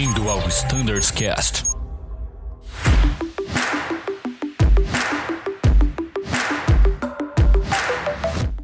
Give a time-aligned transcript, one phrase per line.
[0.00, 1.62] Bem-vindo ao Standards Cast.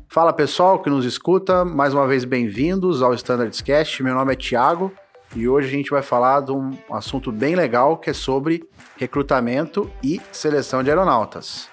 [0.08, 4.02] Fala pessoal que nos escuta, mais uma vez bem-vindos ao Standards Cast.
[4.02, 4.90] Meu nome é Thiago
[5.34, 8.66] e hoje a gente vai falar de um assunto bem legal que é sobre
[8.96, 11.68] recrutamento e seleção de aeronautas.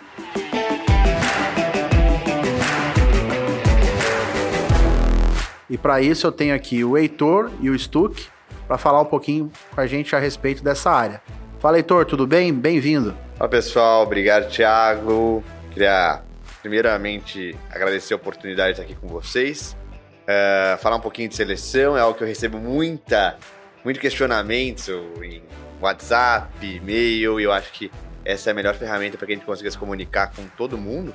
[5.70, 8.33] E para isso eu tenho aqui o Heitor e o Stuck
[8.68, 11.22] para falar um pouquinho com a gente a respeito dessa área.
[11.60, 12.54] Fala Heitor, tudo bem?
[12.54, 13.16] Bem-vindo.
[13.38, 15.44] Fala pessoal, obrigado Thiago.
[15.72, 16.22] Queria
[16.62, 19.76] primeiramente agradecer a oportunidade de estar aqui com vocês.
[20.24, 23.38] Uh, falar um pouquinho de seleção é algo que eu recebo muita,
[23.84, 24.92] muito questionamento
[25.22, 25.44] em
[25.82, 27.92] WhatsApp, e-mail, e eu acho que
[28.24, 31.14] essa é a melhor ferramenta para que a gente consiga se comunicar com todo mundo.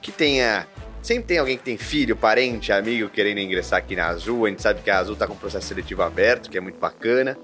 [0.00, 0.66] Que tenha.
[1.06, 4.44] Sempre tem alguém que tem filho, parente, amigo querendo ingressar aqui na Azul.
[4.44, 7.38] A gente sabe que a Azul está com processo seletivo aberto, que é muito bacana.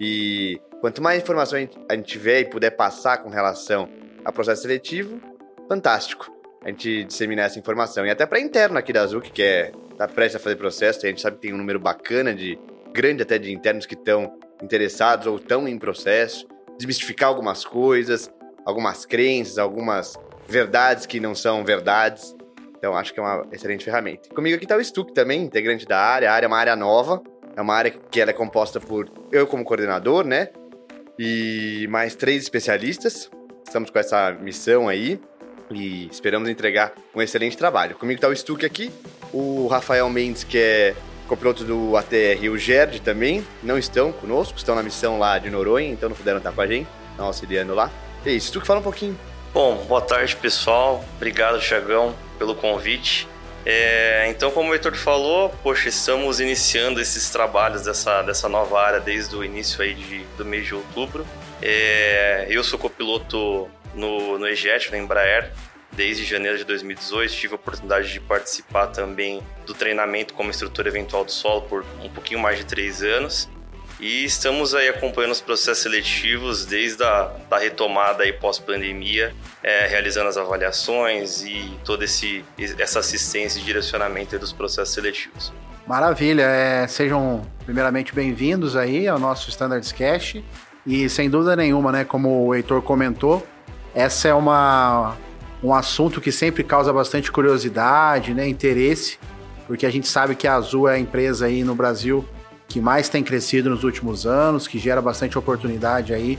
[0.00, 3.90] E quanto mais informação a gente tiver e puder passar com relação
[4.24, 5.20] ao processo seletivo,
[5.68, 6.32] fantástico.
[6.64, 8.06] A gente disseminar essa informação.
[8.06, 11.08] E até para interno aqui da Azul, que quer tá prestes a fazer processo, a
[11.10, 12.58] gente sabe que tem um número bacana de
[12.94, 18.32] grande até de internos que estão interessados ou estão em processo, desmistificar algumas coisas,
[18.64, 20.16] algumas crenças, algumas
[20.48, 22.34] verdades que não são verdades.
[22.84, 24.28] Então acho que é uma excelente ferramenta.
[24.34, 26.30] Comigo aqui está o Stuck também, integrante da área.
[26.30, 27.22] A área é uma área nova,
[27.56, 30.50] é uma área que ela é composta por eu como coordenador, né?
[31.18, 33.30] E mais três especialistas.
[33.66, 35.18] Estamos com essa missão aí
[35.70, 37.96] e esperamos entregar um excelente trabalho.
[37.96, 38.92] Comigo está o Stuck aqui,
[39.32, 40.94] o Rafael Mendes, que é
[41.26, 45.48] copiloto do ATR e o Gerd também não estão conosco, estão na missão lá de
[45.48, 47.90] Noronha, então não puderam estar com a gente, estão auxiliando lá.
[48.26, 49.18] E é isso, tu fala um pouquinho.
[49.54, 53.28] Bom, boa tarde pessoal, obrigado Chagão pelo convite.
[53.64, 58.98] É, então, como o Heitor falou, poxa, estamos iniciando esses trabalhos dessa, dessa nova área
[58.98, 61.24] desde o início aí de, do mês de outubro.
[61.62, 65.52] É, eu sou copiloto no, no EJET, no Embraer,
[65.92, 67.32] desde janeiro de 2018.
[67.32, 72.08] Tive a oportunidade de participar também do treinamento como instrutor eventual do solo por um
[72.08, 73.48] pouquinho mais de três anos.
[74.04, 80.28] E estamos aí acompanhando os processos seletivos desde a da retomada aí pós-pandemia, é, realizando
[80.28, 82.44] as avaliações e toda esse,
[82.78, 85.54] essa assistência e direcionamento dos processos seletivos.
[85.86, 90.36] Maravilha, é, sejam primeiramente bem-vindos aí ao nosso Standards Cash.
[90.86, 93.42] E sem dúvida nenhuma, né, como o Heitor comentou,
[93.94, 95.16] essa é uma,
[95.62, 99.18] um assunto que sempre causa bastante curiosidade, né, interesse,
[99.66, 102.22] porque a gente sabe que a Azul é a empresa aí no Brasil
[102.74, 106.36] que mais tem crescido nos últimos anos, que gera bastante oportunidade aí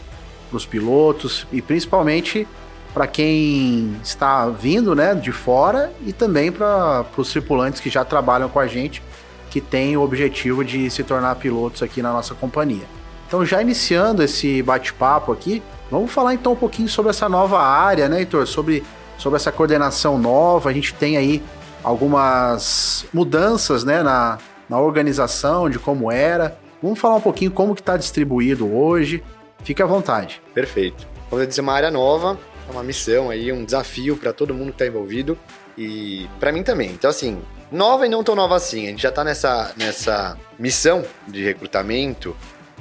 [0.49, 2.45] para os pilotos e principalmente
[2.93, 8.49] para quem está vindo, né, de fora e também para os tripulantes que já trabalham
[8.49, 9.01] com a gente,
[9.49, 12.83] que tem o objetivo de se tornar pilotos aqui na nossa companhia.
[13.25, 18.09] Então, já iniciando esse bate-papo aqui, vamos falar então um pouquinho sobre essa nova área,
[18.09, 18.45] né, Heitor?
[18.45, 18.83] Sobre
[19.17, 20.69] sobre essa coordenação nova.
[20.69, 21.41] A gente tem aí
[21.81, 24.37] algumas mudanças né, na,
[24.69, 26.57] na organização, de como era.
[26.81, 29.23] Vamos falar um pouquinho como que está distribuído hoje.
[29.63, 30.41] Fique à vontade.
[30.53, 31.07] Perfeito.
[31.29, 32.37] Vamos dizer, uma área nova,
[32.67, 35.37] é uma missão aí, um desafio para todo mundo que está envolvido
[35.77, 36.91] e para mim também.
[36.91, 38.85] Então, assim, nova e não tão nova assim.
[38.85, 42.35] A gente já está nessa, nessa missão de recrutamento,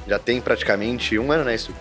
[0.06, 1.72] já tem praticamente um ano, né, isso?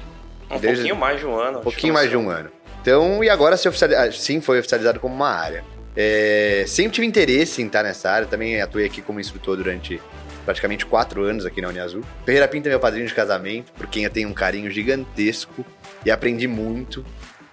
[0.50, 0.84] Um Desde...
[0.84, 1.60] pouquinho mais de um ano.
[1.60, 2.50] Um pouquinho mais de um ano.
[2.82, 4.02] Então, e agora se oficializa...
[4.02, 5.64] Ah, sim foi oficializado como uma área.
[5.96, 10.02] É, sempre tive interesse em estar nessa área, também atuei aqui como instrutor durante
[10.46, 12.04] praticamente quatro anos aqui na Uniazul.
[12.26, 15.66] Ferreira Pinto é meu padrinho de casamento, por quem eu tenho um carinho gigantesco
[16.06, 17.06] e aprendi muito.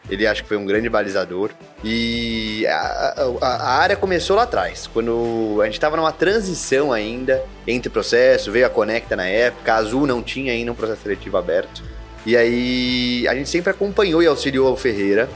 [0.08, 1.50] Ele acho que foi um grande balizador.
[1.84, 7.44] E a, a, a área começou lá atrás, quando a gente estava numa transição ainda
[7.66, 11.36] entre processo, veio a Conecta na época, a Azul não tinha ainda um processo seletivo
[11.36, 11.82] aberto.
[12.26, 15.28] E aí a gente sempre acompanhou e auxiliou o Ferreira,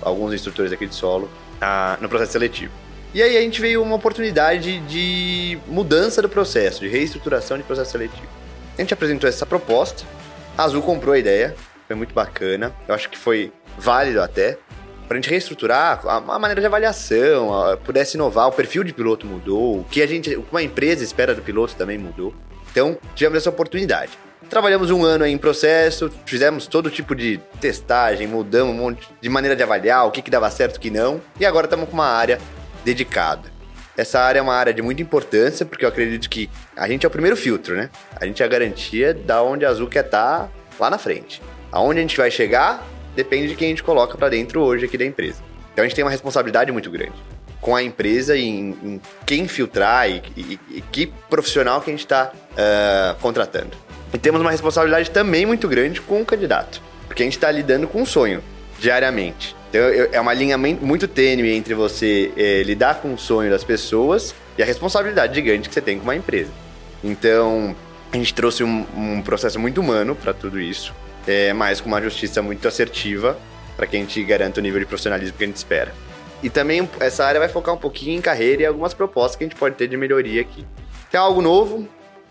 [0.00, 1.28] alguns instrutores aqui de solo,
[2.00, 2.72] no processo seletivo.
[3.14, 7.92] E aí a gente veio uma oportunidade de mudança do processo, de reestruturação de processo
[7.92, 8.26] seletivo.
[8.76, 10.04] A gente apresentou essa proposta,
[10.58, 11.54] a Azul comprou a ideia,
[11.86, 14.58] foi muito bacana, eu acho que foi válido até,
[15.06, 18.92] para a gente reestruturar a, a, maneira de avaliação, a, pudesse inovar, o perfil de
[18.92, 22.34] piloto mudou, o que a gente, o que uma empresa espera do piloto também mudou.
[22.70, 24.10] Então, tivemos essa oportunidade.
[24.48, 29.56] Trabalhamos um ano em processo, fizemos todo tipo de testagem, mudamos um monte de maneira
[29.56, 31.20] de avaliar o que, que dava certo e o que não.
[31.38, 32.38] E agora estamos com uma área
[32.84, 33.52] dedicada.
[33.96, 37.08] Essa área é uma área de muita importância, porque eu acredito que a gente é
[37.08, 37.90] o primeiro filtro, né?
[38.16, 40.48] A gente é a garantia da onde a Azul quer estar tá
[40.78, 41.40] lá na frente.
[41.70, 44.98] Aonde a gente vai chegar depende de quem a gente coloca para dentro hoje aqui
[44.98, 45.40] da empresa.
[45.72, 47.14] Então a gente tem uma responsabilidade muito grande
[47.64, 52.04] com a empresa em, em quem filtrar e, e, e, que profissional que a gente
[52.04, 53.70] está uh, contratando.
[54.14, 57.88] E temos uma responsabilidade também muito grande com o candidato, porque a gente está lidando
[57.88, 58.42] com um sonho
[58.78, 59.56] diariamente.
[59.68, 59.82] Então
[60.12, 64.62] é uma linha muito tênue entre você é, lidar com o sonho das pessoas e
[64.62, 66.52] a responsabilidade gigante que você tem com uma empresa.
[67.02, 67.74] Então
[68.12, 70.94] a gente trouxe um, um processo muito humano para tudo isso,
[71.26, 73.36] é, mas com uma justiça muito assertiva
[73.76, 75.92] para que a gente garanta o nível de profissionalismo que a gente espera.
[76.40, 79.48] E também essa área vai focar um pouquinho em carreira e algumas propostas que a
[79.48, 80.64] gente pode ter de melhoria aqui.
[81.10, 81.88] Tem algo novo,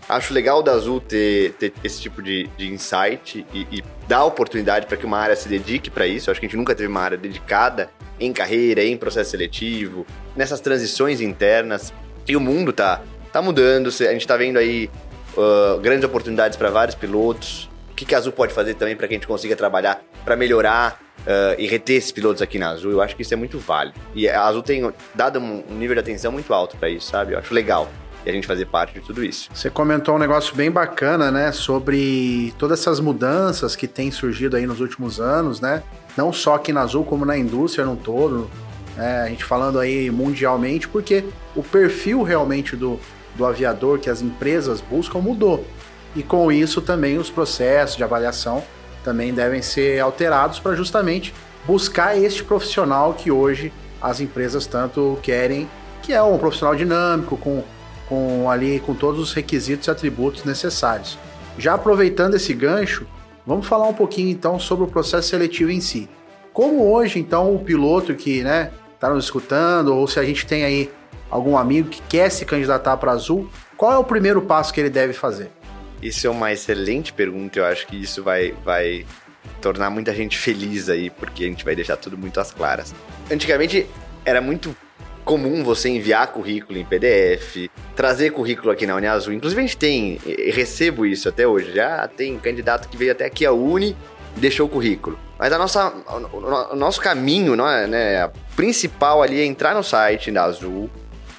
[0.07, 4.85] acho legal da Azul ter, ter esse tipo de, de insight e, e dar oportunidade
[4.85, 6.29] para que uma área se dedique para isso.
[6.29, 7.89] Acho que a gente nunca teve uma área dedicada
[8.19, 10.05] em carreira, em processo seletivo,
[10.35, 11.93] nessas transições internas.
[12.27, 13.01] E o mundo tá,
[13.31, 14.89] tá mudando, a gente está vendo aí
[15.35, 17.69] uh, grandes oportunidades para vários pilotos.
[17.91, 20.35] O que, que a Azul pode fazer também para que a gente consiga trabalhar para
[20.35, 22.91] melhorar uh, e reter esses pilotos aqui na Azul?
[22.91, 23.99] Eu acho que isso é muito válido.
[24.15, 27.33] E a Azul tem dado um nível de atenção muito alto para isso, sabe?
[27.33, 27.89] Eu acho legal
[28.25, 29.49] e a gente fazer parte de tudo isso.
[29.53, 34.65] Você comentou um negócio bem bacana, né, sobre todas essas mudanças que têm surgido aí
[34.65, 35.83] nos últimos anos, né?
[36.15, 38.49] Não só aqui na Azul, como na indústria no todo,
[38.95, 39.23] né?
[39.23, 41.23] a gente falando aí mundialmente, porque
[41.55, 42.99] o perfil realmente do,
[43.35, 45.65] do aviador que as empresas buscam mudou.
[46.15, 48.63] E com isso também os processos de avaliação
[49.03, 51.33] também devem ser alterados para justamente
[51.65, 55.67] buscar este profissional que hoje as empresas tanto querem,
[56.01, 57.63] que é um profissional dinâmico, com,
[58.07, 61.17] com ali com todos os requisitos e atributos necessários.
[61.57, 63.05] Já aproveitando esse gancho,
[63.45, 66.09] vamos falar um pouquinho então sobre o processo seletivo em si.
[66.51, 70.63] Como hoje então o piloto que né está nos escutando ou se a gente tem
[70.63, 70.89] aí
[71.29, 74.89] algum amigo que quer se candidatar para Azul, qual é o primeiro passo que ele
[74.89, 75.51] deve fazer?
[76.01, 77.59] Isso é uma excelente pergunta.
[77.59, 79.05] Eu acho que isso vai, vai
[79.61, 82.93] tornar muita gente feliz aí, porque a gente vai deixar tudo muito às claras.
[83.31, 83.87] Antigamente
[84.25, 84.75] era muito
[85.23, 89.33] comum você enviar currículo em PDF, trazer currículo aqui na Uniazul.
[89.33, 90.19] Inclusive a gente tem,
[90.51, 91.73] recebo isso até hoje.
[91.73, 93.95] Já tem candidato que veio até aqui a Uni
[94.35, 95.17] e deixou o currículo.
[95.37, 95.93] Mas a nossa,
[96.71, 100.89] o, nosso caminho, né, a principal ali é entrar no site da Azul,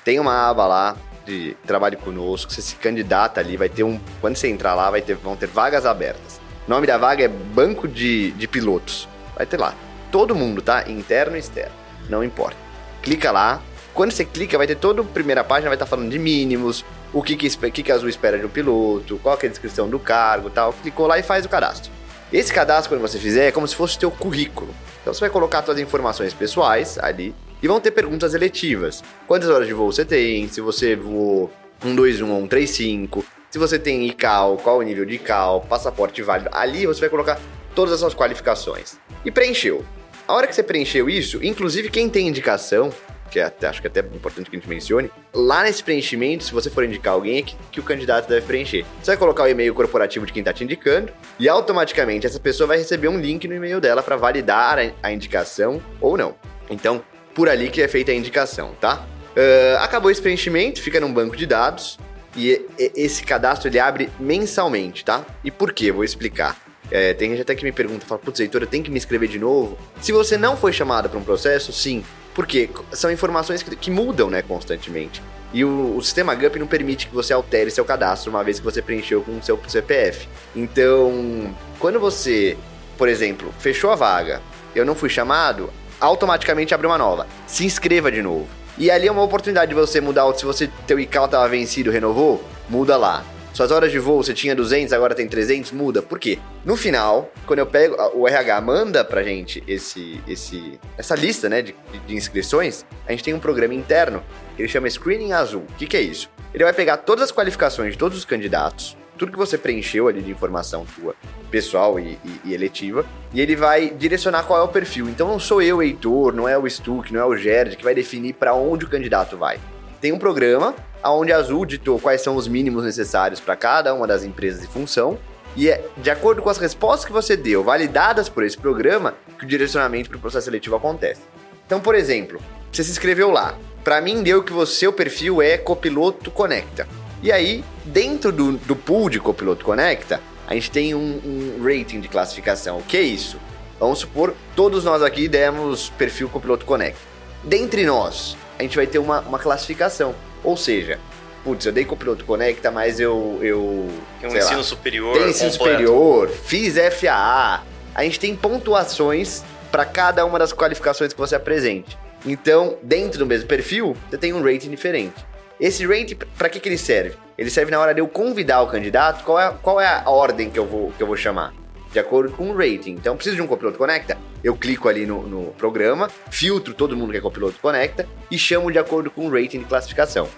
[0.04, 3.98] tem uma aba lá de trabalho conosco, você se candidata ali, vai ter um.
[4.20, 6.40] Quando você entrar lá, vai ter, vão ter vagas abertas.
[6.66, 9.08] O nome da vaga é Banco de, de Pilotos.
[9.36, 9.74] Vai ter lá.
[10.10, 10.88] Todo mundo, tá?
[10.88, 11.74] Interno e externo.
[12.08, 12.56] Não importa.
[13.02, 13.60] Clica lá.
[13.94, 17.22] Quando você clica, vai ter toda a primeira página, vai estar falando de mínimos, o
[17.22, 20.00] que, que, que, que a Azul espera de um piloto, qual é a descrição do
[20.00, 20.72] cargo tal.
[20.72, 21.92] Clicou lá e faz o cadastro.
[22.32, 24.74] Esse cadastro, quando você fizer, é como se fosse o teu currículo.
[25.00, 27.32] Então você vai colocar suas informações pessoais ali
[27.62, 29.04] e vão ter perguntas eletivas.
[29.28, 30.48] Quantas horas de voo você tem?
[30.48, 33.24] Se você voou 121 ou 135?
[33.48, 35.60] Se você tem ICAO, qual o nível de ICAO?
[35.60, 36.50] Passaporte válido.
[36.52, 37.38] Ali você vai colocar
[37.76, 38.96] todas as suas qualificações.
[39.24, 39.84] E preencheu.
[40.26, 42.90] A hora que você preencheu isso, inclusive quem tem indicação,
[43.30, 46.44] que é até, acho que é até importante que a gente mencione, lá nesse preenchimento,
[46.44, 48.84] se você for indicar alguém, é que, que o candidato deve preencher.
[49.02, 52.68] Você vai colocar o e-mail corporativo de quem está te indicando e automaticamente essa pessoa
[52.68, 56.34] vai receber um link no e-mail dela para validar a, a indicação ou não.
[56.70, 57.02] Então,
[57.34, 59.06] por ali que é feita a indicação, tá?
[59.36, 61.98] Uh, acabou esse preenchimento, fica num banco de dados
[62.36, 65.24] e esse cadastro ele abre mensalmente, tá?
[65.42, 65.90] E por quê?
[65.90, 66.56] Vou explicar.
[66.90, 69.28] É, tem gente até que me pergunta, fala, putz, Heitor, eu tenho que me inscrever
[69.28, 69.78] de novo?
[70.00, 72.04] Se você não foi chamado para um processo, sim.
[72.34, 75.22] Porque são informações que, que mudam, né, constantemente.
[75.52, 78.64] E o, o, sistema GUP não permite que você altere seu cadastro uma vez que
[78.64, 80.28] você preencheu com o seu CPF.
[80.54, 82.58] Então, quando você,
[82.98, 84.42] por exemplo, fechou a vaga,
[84.74, 85.70] eu não fui chamado,
[86.00, 87.28] automaticamente abre uma nova.
[87.46, 88.48] Se inscreva de novo.
[88.76, 92.42] E ali é uma oportunidade de você mudar, se você teu ICAO estava vencido, renovou,
[92.68, 93.24] muda lá.
[93.54, 96.02] Suas horas de voo, você tinha 200, agora tem 300, muda.
[96.02, 96.40] Por quê?
[96.64, 101.62] No final, quando eu pego, o RH manda pra gente esse, esse, essa lista, né,
[101.62, 101.72] de,
[102.04, 104.24] de inscrições, a gente tem um programa interno
[104.56, 105.62] que ele chama Screening Azul.
[105.70, 106.28] O que, que é isso?
[106.52, 110.20] Ele vai pegar todas as qualificações de todos os candidatos, tudo que você preencheu ali
[110.20, 111.14] de informação tua,
[111.48, 115.08] pessoal e, e, e, eletiva, e ele vai direcionar qual é o perfil.
[115.08, 117.94] Então não sou eu, Heitor, não é o Stuck, não é o Gerd que vai
[117.94, 119.60] definir para onde o candidato vai.
[120.00, 120.74] Tem um programa
[121.12, 124.66] onde a Azul ditou quais são os mínimos necessários para cada uma das empresas e
[124.66, 125.18] função,
[125.56, 129.44] e é de acordo com as respostas que você deu, validadas por esse programa, que
[129.44, 131.22] o direcionamento para o processo seletivo acontece.
[131.66, 132.40] Então, por exemplo,
[132.72, 133.56] você se inscreveu lá.
[133.82, 136.88] Para mim, deu que o seu perfil é copiloto conecta.
[137.24, 142.00] E aí, dentro do, do pool de Copiloto Conecta, a gente tem um, um rating
[142.00, 142.76] de classificação.
[142.76, 143.38] O que é isso?
[143.80, 147.00] Vamos supor, todos nós aqui demos perfil Copiloto Conecta.
[147.42, 150.14] Dentre nós, a gente vai ter uma, uma classificação.
[150.44, 151.00] Ou seja,
[151.42, 153.38] putz, eu dei Copiloto Conecta, mas eu.
[153.42, 153.88] eu
[154.20, 155.14] tem um ensino lá, superior.
[155.14, 155.70] Tem ensino completo.
[155.70, 157.62] superior, fiz FAA.
[157.94, 161.98] A gente tem pontuações para cada uma das qualificações que você apresente.
[162.26, 165.14] Então, dentro do mesmo perfil, você tem um rating diferente.
[165.60, 167.16] Esse rating, para que, que ele serve?
[167.38, 170.50] Ele serve na hora de eu convidar o candidato, qual é, qual é a ordem
[170.50, 171.52] que eu vou, que eu vou chamar?
[171.94, 172.90] De acordo com o rating.
[172.90, 174.18] Então, preciso de um copiloto conecta?
[174.42, 178.72] Eu clico ali no, no programa, filtro todo mundo que é copiloto conecta e chamo
[178.72, 180.28] de acordo com o rating de classificação.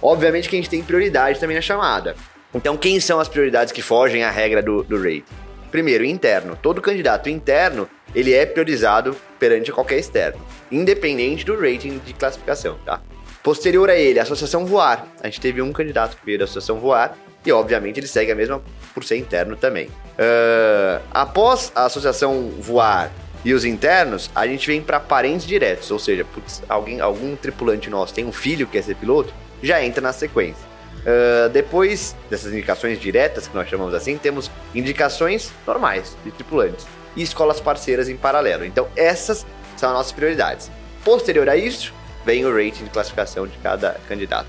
[0.00, 2.14] Obviamente que a gente tem prioridade também na chamada.
[2.54, 5.24] Então, quem são as prioridades que fogem à regra do, do rating?
[5.72, 6.56] Primeiro, interno.
[6.62, 10.40] Todo candidato interno, ele é priorizado perante qualquer externo,
[10.70, 13.02] independente do rating de classificação, tá?
[13.42, 15.08] Posterior a ele, a Associação Voar.
[15.20, 18.34] A gente teve um candidato que veio da Associação Voar e, obviamente, ele segue a
[18.36, 18.62] mesma
[18.92, 19.86] por ser interno também.
[19.86, 23.10] Uh, após a Associação Voar
[23.44, 27.88] e os internos, a gente vem para parentes diretos, ou seja, putz, alguém, algum tripulante
[27.88, 29.32] nosso tem um filho que quer ser piloto,
[29.62, 30.68] já entra na sequência.
[31.00, 37.22] Uh, depois dessas indicações diretas, que nós chamamos assim, temos indicações normais de tripulantes e
[37.22, 38.64] escolas parceiras em paralelo.
[38.64, 40.70] Então, essas são as nossas prioridades.
[41.02, 41.94] Posterior a isso,
[42.24, 44.48] vem o rating de classificação de cada candidato.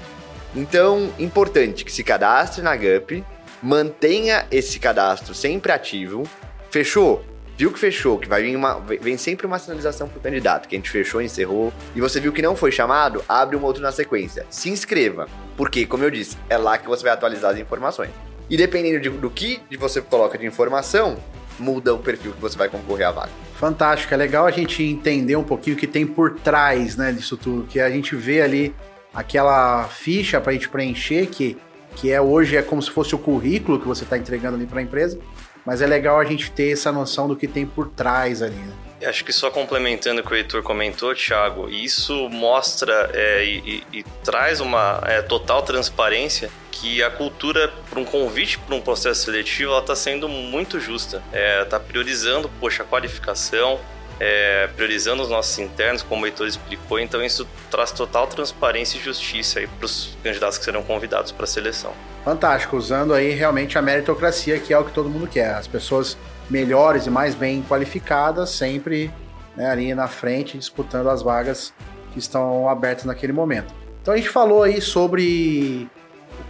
[0.53, 3.23] Então, importante que se cadastre na GUP,
[3.61, 6.23] mantenha esse cadastro sempre ativo.
[6.69, 7.23] Fechou?
[7.57, 8.79] Viu que fechou, que vai vir uma.
[8.79, 12.41] Vem sempre uma sinalização pro candidato, que a gente fechou, encerrou, e você viu que
[12.41, 14.47] não foi chamado, abre um outro na sequência.
[14.49, 15.27] Se inscreva.
[15.55, 18.09] Porque, como eu disse, é lá que você vai atualizar as informações.
[18.49, 21.17] E dependendo de, do que você coloca de informação,
[21.59, 23.29] muda o perfil que você vai concorrer à vaga.
[23.55, 27.37] Fantástico, é legal a gente entender um pouquinho o que tem por trás, né, disso
[27.37, 28.75] tudo, que a gente vê ali
[29.13, 31.57] aquela ficha para a gente preencher que
[31.95, 34.79] que é hoje é como se fosse o currículo que você está entregando ali para
[34.79, 35.19] a empresa,
[35.65, 38.55] mas é legal a gente ter essa noção do que tem por trás ali.
[38.55, 38.73] Né?
[39.07, 43.99] Acho que só complementando o que o Heitor comentou, Thiago, isso mostra é, e, e,
[43.99, 49.25] e, traz uma é, total transparência que a cultura para um convite para um processo
[49.25, 51.17] seletivo ela está sendo muito justa.
[51.27, 53.79] Está é, tá priorizando, poxa, a qualificação,
[54.23, 59.01] é, priorizando os nossos internos, como o Heitor explicou, então isso traz total transparência e
[59.01, 61.91] justiça para os candidatos que serão convidados para a seleção.
[62.23, 65.55] Fantástico, usando aí realmente a meritocracia, que é o que todo mundo quer.
[65.55, 66.15] As pessoas
[66.51, 69.11] melhores e mais bem qualificadas, sempre
[69.57, 71.73] né, ali na frente, disputando as vagas
[72.13, 73.73] que estão abertas naquele momento.
[74.03, 75.89] Então a gente falou aí sobre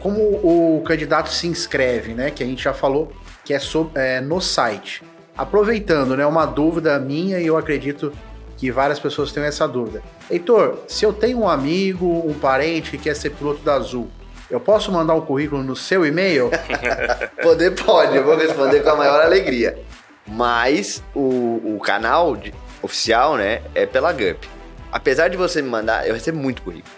[0.01, 2.31] como o candidato se inscreve, né?
[2.31, 3.13] Que a gente já falou
[3.45, 5.01] que é, so, é no site.
[5.37, 6.25] Aproveitando, né?
[6.25, 8.11] Uma dúvida minha e eu acredito
[8.57, 10.03] que várias pessoas tenham essa dúvida.
[10.29, 14.07] Heitor, se eu tenho um amigo, um parente que quer ser piloto da Azul,
[14.51, 16.51] eu posso mandar um currículo no seu e-mail?
[17.41, 19.79] Poder pode, eu vou responder com a maior alegria.
[20.27, 24.47] Mas o, o canal de, oficial, né, é pela GUP.
[24.91, 26.93] Apesar de você me mandar, eu recebo muito currículo.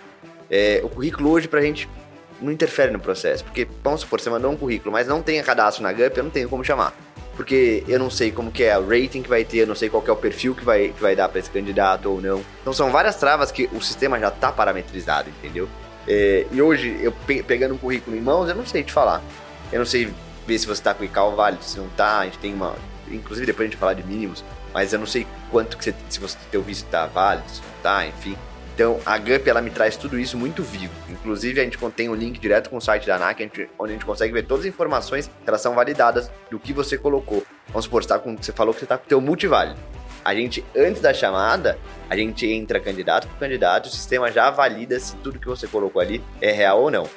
[0.50, 1.88] É, o currículo hoje pra gente
[2.42, 5.84] não interfere no processo, porque, vamos supor, você mandou um currículo, mas não tem cadastro
[5.84, 6.94] na GUP, eu não tenho como chamar.
[7.36, 9.90] Porque eu não sei como que é o rating que vai ter, eu não sei
[9.90, 12.44] qual é o perfil que vai, que vai dar para esse candidato ou não.
[12.62, 15.68] Então são várias travas que o sistema já tá parametrizado, entendeu?
[16.08, 19.22] É, e hoje, eu pe pegando um currículo em mãos, eu não sei te falar.
[19.72, 20.14] Eu não sei
[20.46, 22.76] ver se você tá com o ICAO válido, se não tá, a gente tem uma
[23.12, 25.96] inclusive depois a gente vai falar de mínimos, mas eu não sei quanto que você,
[26.10, 28.38] se você teu visto tá válido, se não tá, enfim.
[28.74, 30.94] Então a GUP ela me traz tudo isso muito vivo.
[31.10, 33.42] Inclusive a gente contém um link direto com o site da ANAC,
[33.78, 36.98] onde a gente consegue ver todas as informações que elas são validadas do que você
[36.98, 37.44] colocou.
[37.68, 39.80] Vamos supor, você, tá com, você falou que você está com o teu multiválido.
[40.26, 41.78] A gente, antes da chamada,
[42.10, 46.02] a gente entra candidato por candidato, o sistema já valida se tudo que você colocou
[46.02, 47.08] ali é real ou não.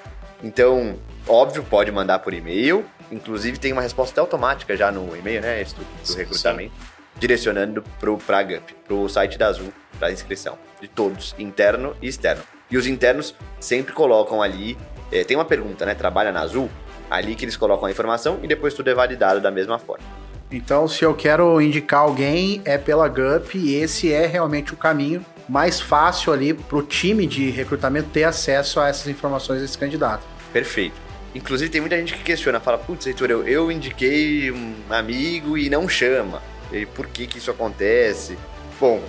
[0.42, 5.62] Então, óbvio, pode mandar por e-mail, Inclusive tem uma resposta automática já no e-mail, né?
[5.64, 6.75] Do, do recrutamento.
[6.75, 6.95] Sim.
[7.18, 10.58] Direcionando pro, pra GUP, pro site da Azul, pra inscrição.
[10.80, 12.42] De todos, interno e externo.
[12.70, 14.76] E os internos sempre colocam ali.
[15.11, 15.94] É, tem uma pergunta, né?
[15.94, 16.68] Trabalha na Azul?
[17.11, 20.04] Ali que eles colocam a informação e depois tudo é validado da mesma forma.
[20.50, 25.25] Então, se eu quero indicar alguém, é pela GUP e esse é realmente o caminho
[25.49, 30.25] mais fácil ali para o time de recrutamento ter acesso a essas informações desse candidato.
[30.52, 30.94] Perfeito.
[31.35, 35.68] Inclusive, tem muita gente que questiona, fala, putz, Heitor, eu, eu indiquei um amigo e
[35.68, 36.40] não chama.
[36.73, 38.37] E por que que isso acontece?
[38.80, 39.02] Bom,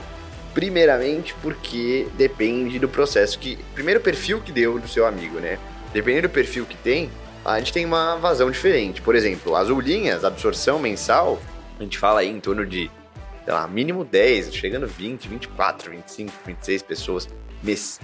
[0.54, 3.58] primeiramente porque depende do processo que...
[3.74, 5.60] Primeiro, perfil que deu do seu amigo, né?
[5.94, 7.10] Dependendo do perfil que tem,
[7.44, 9.02] a gente tem uma vazão diferente.
[9.02, 11.40] Por exemplo, as linhas, absorção mensal,
[11.80, 12.92] a gente fala aí em torno de,
[13.46, 17.30] sei lá, mínimo 10, chegando 20, 24, 25, 26 pessoas
[17.64, 18.00] mês.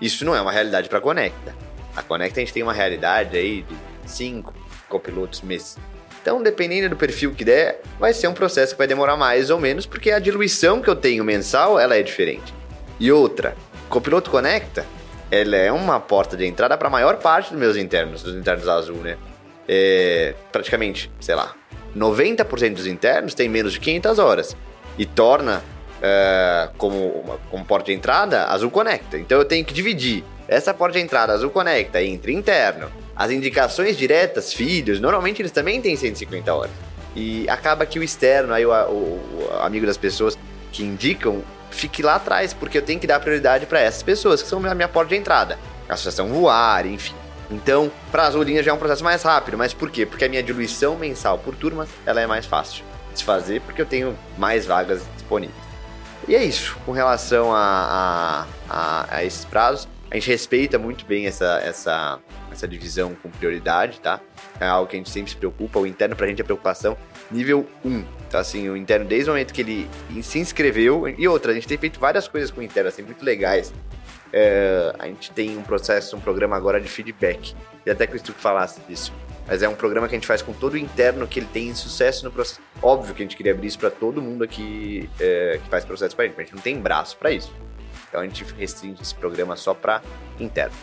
[0.00, 1.54] Isso não é uma realidade para Conecta.
[1.94, 4.54] A Conecta a gente tem uma realidade aí de 5
[4.88, 5.76] copilotos mês.
[6.20, 9.58] Então, dependendo do perfil que der, vai ser um processo que vai demorar mais ou
[9.58, 12.52] menos, porque a diluição que eu tenho mensal, ela é diferente.
[13.00, 13.56] E outra,
[13.88, 14.84] Copiloto Conecta,
[15.30, 18.68] ela é uma porta de entrada para a maior parte dos meus internos, dos internos
[18.68, 19.16] Azul, né?
[19.66, 21.54] É, praticamente, sei lá,
[21.96, 24.56] 90% dos internos tem menos de 500 horas
[24.96, 25.62] e torna
[26.02, 29.18] é, como, uma, como porta de entrada Azul Conecta.
[29.18, 33.98] Então eu tenho que dividir essa porta de entrada Azul Conecta entre interno, as indicações
[33.98, 36.70] diretas, filhos, normalmente eles também têm 150 horas.
[37.16, 40.38] E acaba que o externo, aí o, o, o amigo das pessoas
[40.70, 44.48] que indicam, fique lá atrás, porque eu tenho que dar prioridade para essas pessoas, que
[44.48, 45.58] são a minha porta de entrada.
[45.88, 47.14] A associação voar, enfim.
[47.50, 50.06] Então, para as linhas já é um processo mais rápido, mas por quê?
[50.06, 52.84] Porque a minha diluição mensal por turmas, ela é mais fácil
[53.16, 55.58] de fazer, porque eu tenho mais vagas disponíveis.
[56.28, 61.04] E é isso, com relação a, a, a, a esses prazos, a gente respeita muito
[61.04, 62.18] bem essa, essa,
[62.58, 64.20] essa divisão com prioridade, tá?
[64.60, 66.96] É algo que a gente sempre se preocupa, o interno pra gente é preocupação
[67.30, 68.04] nível 1.
[68.26, 69.88] Então, assim, o interno, desde o momento que ele
[70.22, 73.24] se inscreveu, e outra, a gente tem feito várias coisas com o interno, assim, muito
[73.24, 73.72] legais.
[74.32, 77.54] É, a gente tem um processo, um programa agora de feedback.
[77.86, 79.12] E até que o Stuck falasse disso.
[79.46, 81.74] Mas é um programa que a gente faz com todo o interno que ele tem
[81.74, 82.60] sucesso no processo.
[82.82, 86.14] Óbvio que a gente queria abrir isso para todo mundo aqui é, que faz processo
[86.14, 87.50] com a gente, mas a gente não tem braço para isso.
[88.08, 90.02] Então a gente restringe esse programa só para
[90.38, 90.74] interno.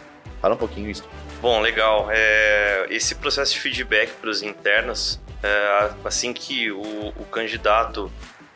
[0.45, 1.03] Fala um pouquinho isso.
[1.41, 2.07] Bom, legal.
[2.11, 8.11] É, esse processo de feedback para os internos, é, assim que o, o candidato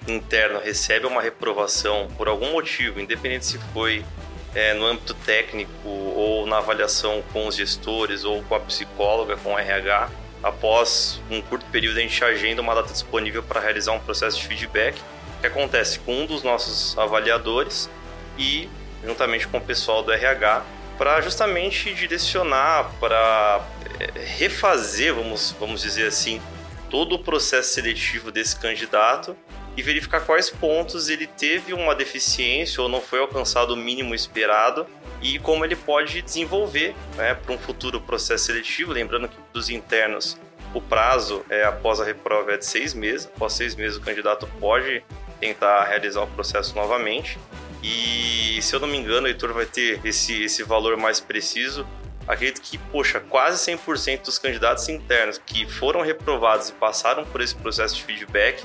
[0.07, 4.05] interno recebe uma reprovação por algum motivo, independente se foi
[4.53, 9.55] é, no âmbito técnico ou na avaliação com os gestores ou com a psicóloga, com
[9.55, 10.11] o RH,
[10.43, 14.45] após um curto período a gente agenda uma data disponível para realizar um processo de
[14.45, 15.01] feedback
[15.41, 17.89] que acontece com um dos nossos avaliadores
[18.37, 18.69] e
[19.03, 20.63] juntamente com o pessoal do RH
[20.99, 23.65] para justamente direcionar para
[24.01, 26.41] é, refazer, vamos, vamos dizer assim,
[26.89, 29.33] todo o processo seletivo desse candidato
[29.77, 34.85] e verificar quais pontos ele teve uma deficiência ou não foi alcançado o mínimo esperado
[35.21, 38.91] e como ele pode desenvolver né, para um futuro processo seletivo.
[38.91, 40.37] Lembrando que dos internos
[40.73, 43.25] o prazo é após a reprova é de seis meses.
[43.33, 45.01] Após seis meses o candidato pode
[45.39, 47.39] tentar realizar o processo novamente.
[47.81, 51.87] E se eu não me engano, o Heitor vai ter esse, esse valor mais preciso.
[52.27, 57.55] Acredito que, poxa, quase 100% dos candidatos internos que foram reprovados e passaram por esse
[57.55, 58.63] processo de feedback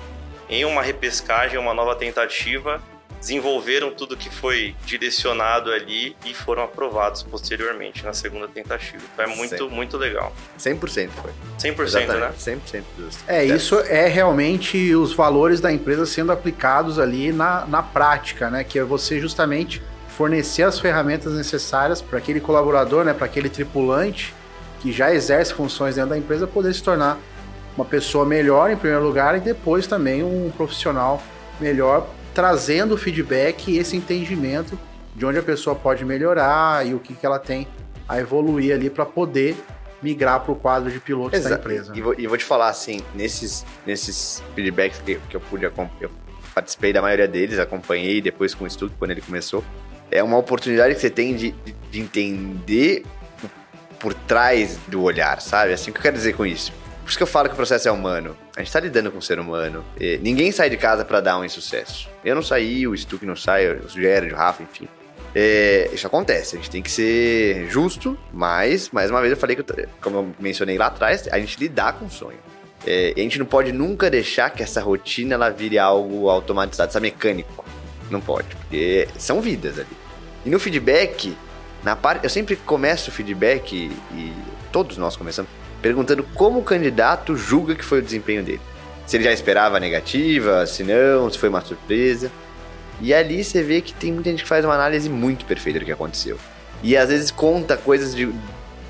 [0.48, 2.82] em uma repescagem, uma nova tentativa,
[3.24, 9.02] desenvolveram tudo que foi direcionado ali e foram aprovados posteriormente na segunda tentativa.
[9.14, 10.30] Então é muito, muito legal.
[10.58, 11.30] 100% foi.
[11.58, 12.50] 100%, Exatamente.
[12.50, 12.60] né?
[12.72, 13.18] 100% dos.
[13.26, 18.62] É, isso é realmente os valores da empresa sendo aplicados ali na, na prática, né?
[18.62, 23.14] Que é você justamente fornecer as ferramentas necessárias para aquele colaborador, né?
[23.14, 24.34] Para aquele tripulante
[24.80, 27.18] que já exerce funções dentro da empresa poder se tornar
[27.74, 31.22] uma pessoa melhor em primeiro lugar e depois também um profissional
[31.58, 34.78] melhor, trazendo o feedback e esse entendimento
[35.14, 37.66] de onde a pessoa pode melhorar e o que, que ela tem
[38.08, 39.56] a evoluir ali para poder
[40.02, 41.92] migrar para o quadro de pilotos da empresa.
[41.96, 46.02] E vou, e vou te falar assim, nesses, nesses feedbacks que, que eu pude acompanhar,
[46.02, 46.10] eu
[46.54, 49.64] participei da maioria deles, acompanhei depois com o estudo quando ele começou.
[50.10, 53.04] É uma oportunidade que você tem de, de, de entender
[53.98, 55.72] por trás do olhar, sabe?
[55.72, 56.72] Assim, o que eu quero dizer com isso?
[57.04, 58.34] Por isso que eu falo que o processo é humano.
[58.56, 59.84] A gente tá lidando com o ser humano.
[60.00, 62.08] E ninguém sai de casa para dar um insucesso.
[62.24, 64.88] Eu não saí, o Stuck não sai, o Gerard, o Rafa, enfim.
[65.34, 69.56] É, isso acontece, a gente tem que ser justo, mas, mais uma vez, eu falei
[69.56, 69.64] que,
[70.00, 72.38] como eu mencionei lá atrás, a gente lidar com o sonho.
[72.86, 77.08] É, a gente não pode nunca deixar que essa rotina ela vire algo automatizado, sabe,
[77.08, 77.64] mecânico.
[78.10, 79.96] Não pode, porque são vidas ali.
[80.46, 81.36] E no feedback,
[81.82, 84.32] na parte, eu sempre começo o feedback e
[84.70, 85.50] todos nós começamos
[85.84, 88.60] perguntando como o candidato julga que foi o desempenho dele.
[89.06, 92.32] Se ele já esperava a negativa, se não, se foi uma surpresa.
[93.02, 95.84] E ali você vê que tem muita gente que faz uma análise muito perfeita do
[95.84, 96.38] que aconteceu.
[96.82, 98.32] E às vezes conta coisas de,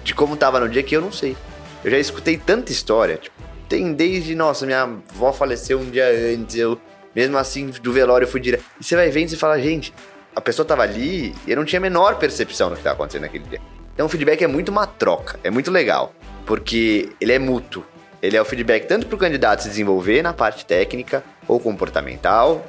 [0.05, 1.37] de como tava no dia que eu não sei.
[1.83, 3.17] Eu já escutei tanta história.
[3.17, 3.35] Tipo,
[3.69, 6.81] tem desde, nossa, minha avó faleceu um dia antes, eu
[7.13, 8.63] mesmo assim do velório fui direto.
[8.81, 9.93] E você vai vendo e fala, gente,
[10.37, 13.23] a pessoa tava ali e eu não tinha a menor percepção do que tava acontecendo
[13.23, 13.61] naquele dia.
[13.93, 16.15] Então o feedback é muito uma troca, é muito legal,
[16.47, 17.85] porque ele é mútuo.
[18.23, 22.67] Ele é o feedback tanto para o candidato se desenvolver na parte técnica ou comportamental,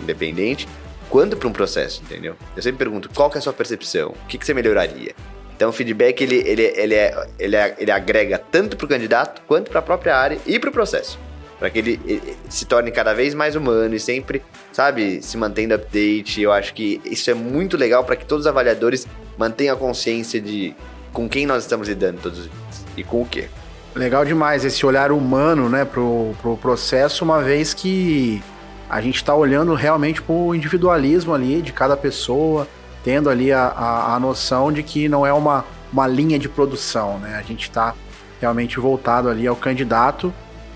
[0.00, 0.66] independente,
[1.08, 2.34] quanto para um processo, entendeu?
[2.56, 4.08] Eu sempre pergunto, qual que é a sua percepção?
[4.08, 5.14] O que, que você melhoraria?
[5.54, 9.42] Então o feedback, ele, ele, ele, é, ele, é, ele agrega tanto para o candidato,
[9.46, 11.18] quanto para a própria área e para o processo.
[11.58, 15.74] Para que ele, ele se torne cada vez mais humano e sempre, sabe, se mantendo
[15.74, 16.42] update.
[16.42, 19.06] Eu acho que isso é muito legal para que todos os avaliadores
[19.38, 20.74] mantenham a consciência de
[21.12, 22.65] com quem nós estamos lidando todos os dias
[22.96, 23.48] e com o quê.
[23.94, 28.42] Legal demais esse olhar humano, né, pro, pro processo, uma vez que
[28.88, 32.68] a gente está olhando realmente pro individualismo ali de cada pessoa,
[33.02, 37.18] tendo ali a, a, a noção de que não é uma, uma linha de produção,
[37.18, 37.36] né?
[37.36, 37.94] A gente está
[38.40, 40.32] realmente voltado ali ao candidato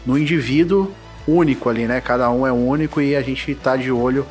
[0.07, 0.91] no indivíduo
[1.27, 2.01] único ali, né?
[2.01, 4.27] Cada um é único e a gente está de olho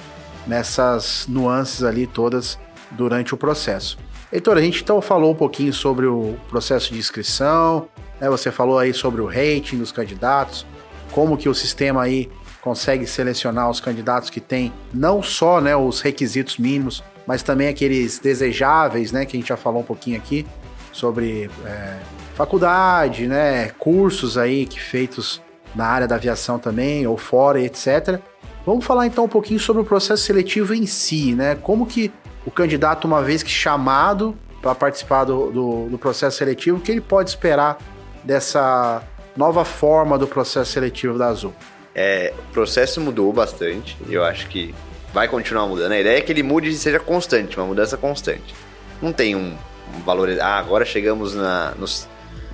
[0.47, 2.57] nessas nuances ali todas
[2.91, 3.97] durante o processo.
[4.31, 7.87] Heitor, a gente então falou um pouquinho sobre o processo de inscrição,
[8.21, 8.29] né?
[8.29, 10.65] Você falou aí sobre o rating dos candidatos,
[11.11, 12.29] como que o sistema aí
[12.61, 18.19] consegue selecionar os candidatos que têm não só né, os requisitos mínimos, mas também aqueles
[18.19, 20.45] desejáveis, né, que a gente já falou um pouquinho aqui
[20.91, 21.97] sobre é,
[22.35, 25.41] faculdade, né, cursos aí que feitos
[25.73, 28.19] na área da aviação também ou fora, etc.
[28.65, 31.55] Vamos falar então um pouquinho sobre o processo seletivo em si, né?
[31.55, 32.11] Como que
[32.45, 36.91] o candidato, uma vez que chamado para participar do, do, do processo seletivo, o que
[36.91, 37.77] ele pode esperar
[38.23, 39.01] dessa
[39.35, 41.53] nova forma do processo seletivo da Azul?
[41.95, 44.73] É, o processo mudou bastante e eu acho que
[45.13, 45.91] vai continuar mudando.
[45.91, 48.53] A ideia é que ele mude e seja constante, uma mudança constante.
[49.01, 49.55] Não tem um,
[49.95, 50.29] um valor.
[50.41, 51.85] Ah, agora chegamos na, no,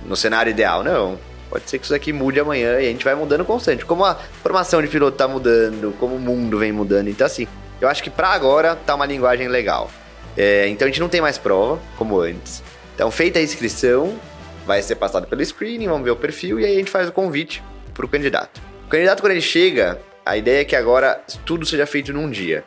[0.06, 0.82] no cenário ideal.
[0.82, 1.18] Não.
[1.48, 3.84] Pode ser que isso aqui mude amanhã e a gente vai mudando constante.
[3.84, 7.08] Como a formação de piloto tá mudando, como o mundo vem mudando.
[7.08, 7.46] Então, assim,
[7.80, 9.90] eu acho que para agora tá uma linguagem legal.
[10.36, 12.62] É, então a gente não tem mais prova, como antes.
[12.94, 14.18] Então, feita a inscrição,
[14.66, 17.12] vai ser passado pelo screening, vamos ver o perfil e aí a gente faz o
[17.12, 17.62] convite
[17.94, 18.60] pro candidato.
[18.86, 22.64] O candidato, quando ele chega, a ideia é que agora tudo seja feito num dia.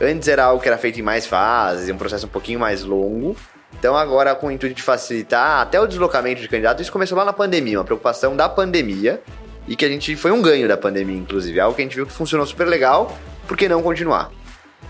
[0.00, 3.36] Antes era algo que era feito em mais fases, um processo um pouquinho mais longo.
[3.78, 7.24] Então agora, com o intuito de facilitar até o deslocamento de candidato, isso começou lá
[7.24, 9.22] na pandemia, uma preocupação da pandemia
[9.68, 12.06] e que a gente foi um ganho da pandemia, inclusive, algo que a gente viu
[12.06, 14.30] que funcionou super legal, por que não continuar?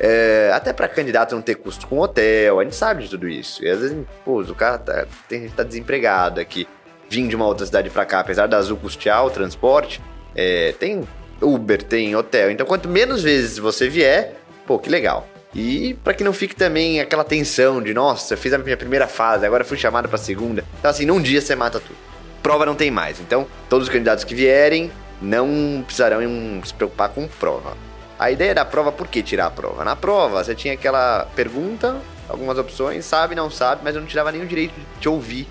[0.02, 3.62] É, até para candidato não ter custo com hotel, a gente sabe de tudo isso.
[3.62, 6.66] E às vezes, pô, o cara tá, tem, tá desempregado aqui,
[7.08, 10.00] vim de uma outra cidade para cá, apesar da Azul custear o transporte,
[10.34, 11.06] é, tem
[11.42, 12.50] Uber, tem hotel.
[12.50, 14.36] Então, quanto menos vezes você vier,
[14.66, 15.28] pô, que legal.
[15.54, 19.44] E para que não fique também aquela tensão de, nossa, fiz a minha primeira fase,
[19.44, 20.64] agora fui chamado para segunda.
[20.78, 21.98] Então, assim, num dia você mata tudo.
[22.42, 23.20] Prova não tem mais.
[23.20, 26.22] Então, todos os candidatos que vierem não precisarão
[26.64, 27.89] se preocupar com prova.
[28.20, 29.82] A ideia da prova, por que tirar a prova?
[29.82, 31.96] Na prova, você tinha aquela pergunta,
[32.28, 35.48] algumas opções, sabe, não sabe, mas eu não tirava nenhum direito de te ouvir.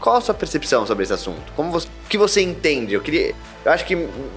[0.00, 1.52] Qual a sua percepção sobre esse assunto?
[1.54, 2.94] Como você, o que você entende?
[2.94, 3.94] Eu queria, eu acho que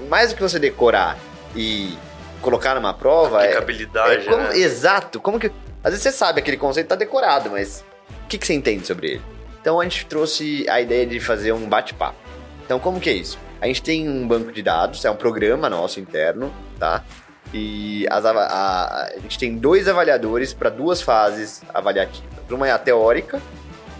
[0.10, 1.18] mais do que você decorar
[1.56, 1.98] e
[2.42, 4.58] colocar numa prova, é aplicabilidade, é, é como, né?
[4.58, 5.22] Exato.
[5.22, 5.50] Como que
[5.82, 7.82] às vezes você sabe aquele conceito tá decorado, mas
[8.26, 9.22] o que, que você entende sobre ele?
[9.62, 12.18] Então a gente trouxe a ideia de fazer um bate-papo.
[12.66, 13.40] Então como que é isso?
[13.62, 17.06] A gente tem um banco de dados, é um programa nosso interno, tá?
[17.54, 22.30] E as, a, a, a gente tem dois avaliadores para duas fases avaliativas.
[22.50, 23.42] Uma é a teórica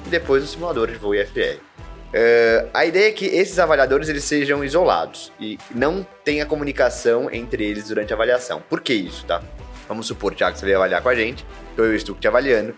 [0.06, 1.60] e depois o simulador de voo IFR.
[2.08, 7.66] Uh, a ideia é que esses avaliadores eles sejam isolados e não tenha comunicação entre
[7.66, 8.62] eles durante a avaliação.
[8.70, 9.44] Por que isso, tá?
[9.88, 12.74] Vamos supor, Thiago, que você veio avaliar com a gente, então eu estou te avaliando.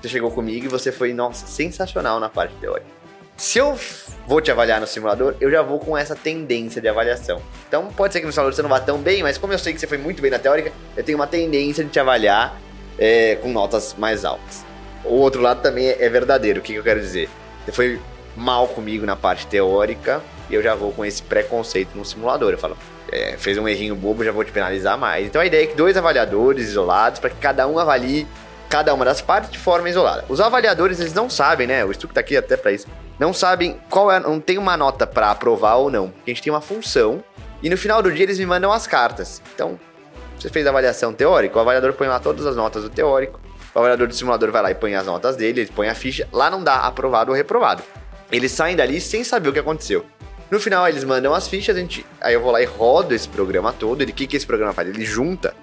[0.00, 2.95] Você chegou comigo e você foi, nossa, sensacional na parte teórica.
[3.36, 3.78] Se eu
[4.26, 7.42] vou te avaliar no simulador, eu já vou com essa tendência de avaliação.
[7.68, 9.74] Então pode ser que no simulador você não vá tão bem, mas como eu sei
[9.74, 12.58] que você foi muito bem na teórica, eu tenho uma tendência de te avaliar
[12.98, 14.64] é, com notas mais altas.
[15.04, 16.60] O outro lado também é verdadeiro.
[16.60, 17.28] O que, que eu quero dizer?
[17.66, 18.00] Você foi
[18.34, 22.52] mal comigo na parte teórica e eu já vou com esse preconceito no simulador.
[22.52, 22.76] Eu falo,
[23.12, 25.26] é, fez um errinho bobo, já vou te penalizar mais.
[25.26, 28.26] Então a ideia é que dois avaliadores isolados para que cada um avalie
[28.68, 30.24] cada uma das partes de forma isolada.
[30.28, 31.84] Os avaliadores eles não sabem, né?
[31.84, 32.86] O Stuck tá aqui até para isso.
[33.18, 36.08] Não sabem qual é, não tem uma nota para aprovar ou não.
[36.08, 37.22] Porque a gente tem uma função
[37.62, 39.40] e no final do dia eles me mandam as cartas.
[39.54, 39.78] Então,
[40.38, 43.40] você fez a avaliação teórica, o avaliador põe lá todas as notas do teórico.
[43.74, 46.28] O avaliador do simulador vai lá e põe as notas dele, ele põe a ficha.
[46.32, 47.82] Lá não dá aprovado ou reprovado.
[48.30, 50.04] Eles saem dali sem saber o que aconteceu.
[50.50, 53.28] No final, eles mandam as fichas, a gente, aí eu vou lá e rodo esse
[53.28, 54.00] programa todo.
[54.02, 54.88] O que, que esse programa faz?
[54.88, 55.54] Ele junta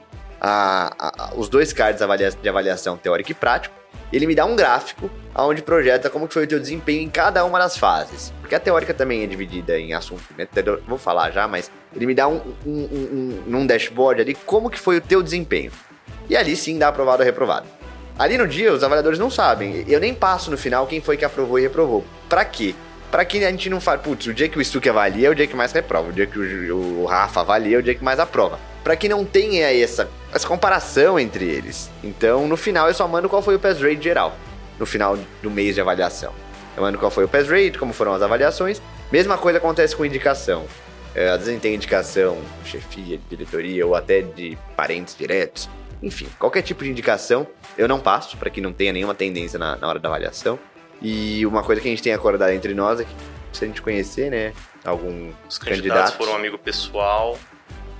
[0.43, 2.01] a, a, os dois cards
[2.41, 3.73] de avaliação teórico e prático.
[4.11, 7.57] Ele me dá um gráfico onde projeta como foi o teu desempenho em cada uma
[7.57, 8.31] das fases.
[8.41, 10.25] Porque a teórica também é dividida em assuntos,
[10.85, 14.69] vou falar já, mas ele me dá um, um, um, um, um dashboard ali como
[14.69, 15.71] que foi o teu desempenho.
[16.29, 17.65] E ali sim dá aprovado ou reprovado.
[18.17, 19.83] Ali no dia, os avaliadores não sabem.
[19.87, 22.05] Eu nem passo no final quem foi que aprovou e reprovou.
[22.29, 22.75] Pra quê?
[23.09, 25.35] Pra que a gente não fale, putz, o dia que o Stuck avalia é o
[25.35, 28.03] dia que mais reprova, o dia que o, o Rafa avalia é o dia que
[28.03, 28.59] mais aprova.
[28.83, 31.89] Pra que não tenha essa, essa comparação entre eles.
[32.03, 34.35] Então, no final, eu só mando qual foi o pass rate geral.
[34.77, 36.33] No final do mês de avaliação.
[36.75, 38.81] Eu mando qual foi o pass rate, como foram as avaliações.
[39.11, 40.65] Mesma coisa acontece com indicação.
[41.15, 45.69] É, às vezes tem indicação chefia, diretoria ou até de parentes diretos.
[46.01, 49.77] Enfim, qualquer tipo de indicação eu não passo, para que não tenha nenhuma tendência na,
[49.77, 50.59] na, hora da avaliação.
[51.01, 53.11] E uma coisa que a gente tem acordado entre nós é que,
[53.51, 57.37] se a gente conhecer, né, algum Os candidatos foram um amigo pessoal,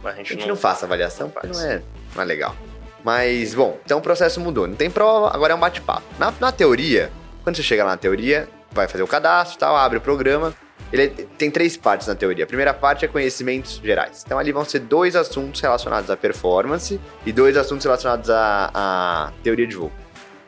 [0.04, 1.82] mas a gente, a gente não, não faça avaliação, porque não é,
[2.13, 2.56] não é legal.
[3.04, 4.68] Mas, bom, então o processo mudou.
[4.68, 6.04] Não tem prova, agora é um bate-papo.
[6.20, 7.12] Na, na teoria,
[7.44, 10.54] quando você chega lá na teoria, vai fazer o cadastro tal, abre o programa,
[10.92, 12.44] ele tem três partes na teoria.
[12.44, 14.24] A primeira parte é conhecimentos gerais.
[14.26, 19.32] Então ali vão ser dois assuntos relacionados à performance e dois assuntos relacionados à, à
[19.42, 19.92] teoria de voo.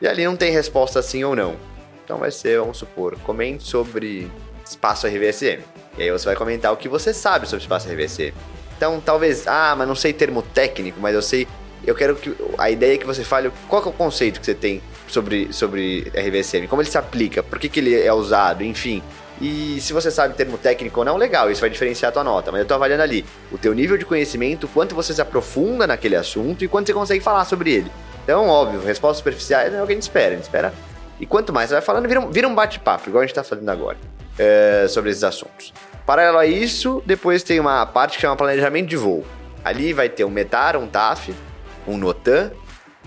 [0.00, 1.56] E ali não tem resposta sim ou não.
[2.04, 4.30] Então vai ser, vamos supor, comente sobre
[4.64, 5.62] espaço RVSM.
[5.98, 8.32] E aí você vai comentar o que você sabe sobre espaço RVSM.
[8.76, 11.46] Então talvez, ah, mas não sei termo técnico, mas eu sei.
[11.86, 12.34] Eu quero que.
[12.58, 16.12] A ideia é que você fale qual é o conceito que você tem sobre, sobre
[16.14, 19.02] RVSM, como ele se aplica, por que, que ele é usado, enfim.
[19.40, 22.50] E se você sabe termo técnico ou não, legal, isso vai diferenciar a tua nota.
[22.50, 26.16] Mas eu tô avaliando ali o teu nível de conhecimento, quanto você se aprofunda naquele
[26.16, 27.92] assunto e quanto você consegue falar sobre ele.
[28.24, 30.28] Então, óbvio, respostas superficiais é o que a gente espera.
[30.28, 30.74] A gente espera.
[31.20, 33.68] E quanto mais você vai falando, vira um, um bate-papo, igual a gente tá fazendo
[33.70, 33.96] agora,
[34.38, 35.72] é, sobre esses assuntos.
[36.06, 39.26] Paralelo a isso, depois tem uma parte que chama planejamento de voo.
[39.64, 41.34] Ali vai ter um METAR, um TAF,
[41.86, 42.52] um NOTAN,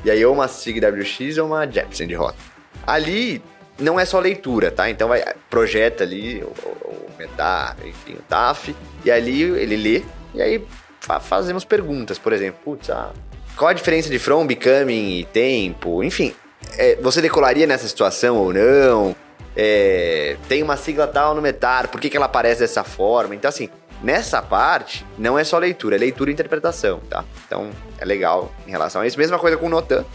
[0.03, 2.37] e aí ou uma SIG-WX ou uma Jepsen de rota.
[2.85, 3.41] Ali
[3.79, 4.89] não é só leitura, tá?
[4.89, 10.41] Então vai, projeta ali o, o METAR, enfim, o TAF, e ali ele lê, e
[10.41, 10.65] aí
[10.99, 13.13] fa fazemos perguntas, por exemplo, putz, ah,
[13.55, 16.33] qual a diferença de from, becoming e tempo, enfim.
[16.77, 19.15] É, você decolaria nessa situação ou não?
[19.61, 23.35] É, tem uma sigla tal no METAR, por que, que ela aparece dessa forma?
[23.35, 23.67] Então, assim,
[24.01, 27.25] nessa parte, não é só leitura, é leitura e interpretação, tá?
[27.45, 29.19] Então, é legal em relação a isso.
[29.19, 30.05] Mesma coisa com o Notan.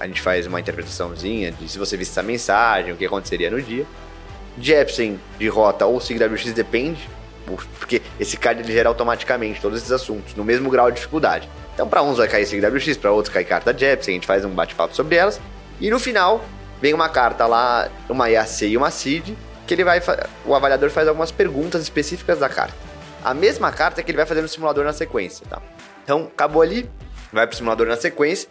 [0.00, 3.60] A gente faz uma interpretaçãozinha de se você visse essa mensagem, o que aconteceria no
[3.60, 3.84] dia.
[4.58, 7.10] Jepsen de rota ou SIGWX depende,
[7.78, 11.46] porque esse card ele gera automaticamente todos esses assuntos, no mesmo grau de dificuldade.
[11.74, 14.50] Então, para uns vai cair SIGWX, para outros cai carta Jepsen, a gente faz um
[14.50, 15.38] bate-papo sobre elas.
[15.78, 16.42] E no final,
[16.80, 19.36] vem uma carta lá, uma IAC e uma CID,
[19.66, 20.00] que ele vai
[20.44, 22.74] o avaliador faz algumas perguntas específicas da carta.
[23.22, 25.60] A mesma carta que ele vai fazer no simulador na sequência, tá?
[26.02, 26.88] Então, acabou ali,
[27.32, 28.48] vai pro simulador na sequência.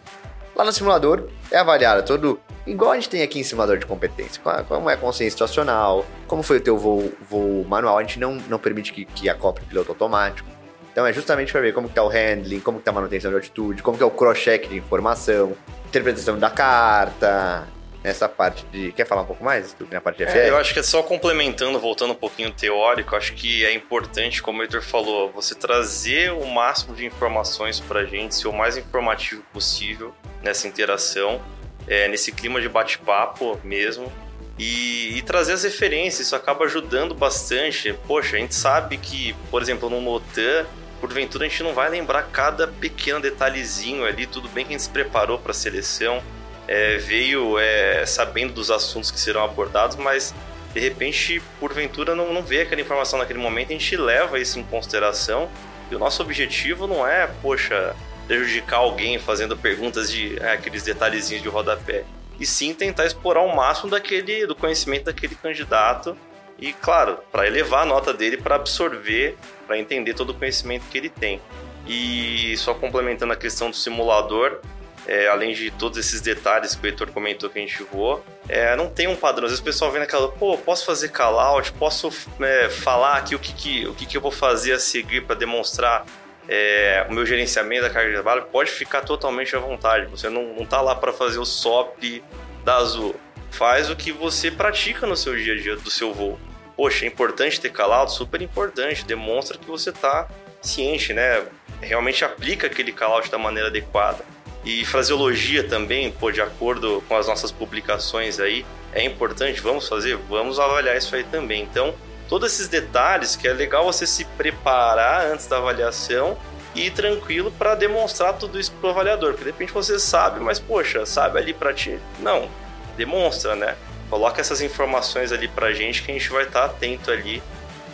[0.54, 4.40] Lá no simulador é avaliado todo igual a gente tem aqui em simulador de competência.
[4.68, 7.98] Como é a consciência situacional, como foi o teu voo, voo manual.
[7.98, 10.48] A gente não, não permite que, que acople piloto automático.
[10.92, 13.30] Então é justamente para ver como que tá o handling, como que tá a manutenção
[13.30, 15.52] de altitude, como é o cross-check de informação,
[15.86, 17.68] interpretação da carta,
[18.02, 18.92] essa parte de.
[18.92, 20.36] Quer falar um pouco mais na parte de FR?
[20.36, 24.42] É, eu acho que é só complementando, voltando um pouquinho teórico, acho que é importante,
[24.42, 28.76] como o Heitor falou, você trazer o máximo de informações pra gente, ser o mais
[28.76, 31.40] informativo possível nessa interação,
[31.86, 34.10] é, nesse clima de bate-papo mesmo.
[34.58, 37.92] E, e, trazer as referências, isso acaba ajudando bastante.
[38.08, 40.66] Poxa, a gente sabe que, por exemplo, no Notan,
[41.00, 44.82] porventura a gente não vai lembrar cada pequeno detalhezinho ali, tudo bem que a gente
[44.82, 46.20] se preparou para a seleção,
[46.68, 50.34] é, veio é, sabendo dos assuntos que serão abordados, mas
[50.74, 54.62] de repente, porventura, não, não vê aquela informação naquele momento, a gente leva isso em
[54.62, 55.48] consideração.
[55.90, 61.42] E o nosso objetivo não é, poxa, prejudicar alguém fazendo perguntas de é, aqueles detalhezinhos
[61.42, 62.04] de rodapé.
[62.38, 66.16] E sim tentar explorar o máximo daquele, do conhecimento daquele candidato.
[66.58, 70.98] E, claro, para elevar a nota dele, para absorver, para entender todo o conhecimento que
[70.98, 71.40] ele tem.
[71.86, 74.60] E só complementando a questão do simulador,
[75.08, 78.76] é, além de todos esses detalhes que o Heitor comentou que a gente voou, é,
[78.76, 79.46] não tem um padrão.
[79.46, 83.38] Às vezes o pessoal vem naquela, pô, posso fazer call-out, posso é, falar aqui o
[83.38, 86.04] que, que, o que, que eu vou fazer a seguir para demonstrar
[86.46, 90.06] é, o meu gerenciamento da carga de trabalho, pode ficar totalmente à vontade.
[90.06, 92.22] Você não, não tá lá para fazer o SOP
[92.62, 93.14] da Azul.
[93.50, 96.38] Faz o que você pratica no seu dia a dia do seu voo.
[96.76, 98.12] Poxa, é importante ter call-out?
[98.12, 99.04] Super importante.
[99.04, 100.28] Demonstra que você tá
[100.60, 101.44] ciente, né?
[101.80, 104.24] Realmente aplica aquele call-out da maneira adequada.
[104.68, 110.14] E fraseologia também, pô, de acordo com as nossas publicações aí, é importante, vamos fazer?
[110.28, 111.62] Vamos avaliar isso aí também.
[111.62, 111.94] Então,
[112.28, 116.36] todos esses detalhes que é legal você se preparar antes da avaliação
[116.74, 120.58] e ir tranquilo para demonstrar tudo isso pro avaliador, porque de repente você sabe, mas
[120.58, 121.98] poxa, sabe ali para ti?
[122.18, 122.50] Não,
[122.94, 123.74] demonstra, né?
[124.10, 127.42] Coloca essas informações ali pra gente que a gente vai estar tá atento ali,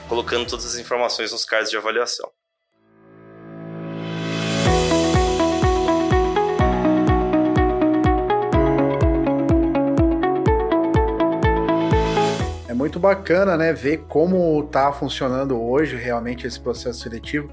[0.09, 2.29] colocando todas as informações nos cards de avaliação.
[12.85, 17.49] Muito bacana, né, ver como está funcionando hoje realmente esse processo seletivo.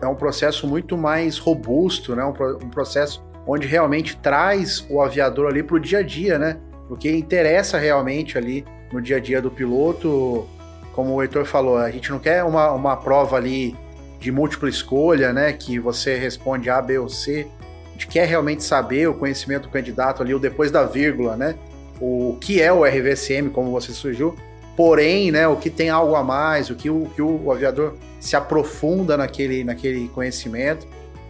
[0.00, 5.46] É um processo muito mais robusto, né, um, um processo onde realmente traz o aviador
[5.46, 6.56] ali para o dia a dia, né,
[6.90, 10.48] o que interessa realmente ali no dia a dia do piloto.
[10.92, 13.76] Como o Heitor falou, a gente não quer uma, uma prova ali
[14.18, 17.46] de múltipla escolha, né, que você responde A, B ou C.
[17.86, 21.54] A gente quer realmente saber o conhecimento do candidato ali, o depois da vírgula, né?
[22.00, 24.34] O que é o RVSM, como você surgiu,
[24.76, 28.36] Porém, né, o que tem algo a mais, o que o, que o aviador se
[28.36, 30.86] aprofunda naquele, naquele conhecimento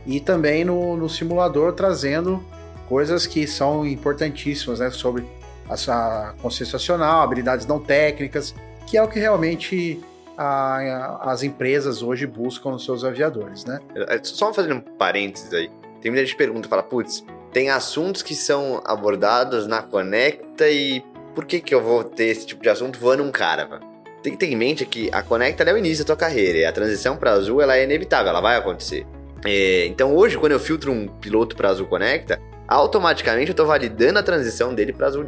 [0.07, 2.43] e também no, no simulador trazendo
[2.89, 5.25] coisas que são importantíssimas, né, sobre
[5.69, 6.35] a
[6.73, 8.55] nacional, habilidades não técnicas,
[8.87, 10.01] que é o que realmente
[10.37, 10.77] a,
[11.25, 13.81] a, as empresas hoje buscam nos seus aviadores, né?
[13.95, 18.35] É, só fazendo um parênteses aí, tem muita gente pergunta, fala, putz, tem assuntos que
[18.35, 21.03] são abordados na Conecta e
[21.35, 23.81] por que que eu vou ter esse tipo de assunto voando um cara?
[24.23, 26.65] Tem que ter em mente que a Conecta é o início da tua carreira e
[26.65, 29.07] a transição para Azul ela é inevitável, ela vai acontecer.
[29.45, 34.19] É, então hoje, quando eu filtro um piloto para Azul Conecta, automaticamente eu estou validando
[34.19, 35.27] a transição dele para Azul.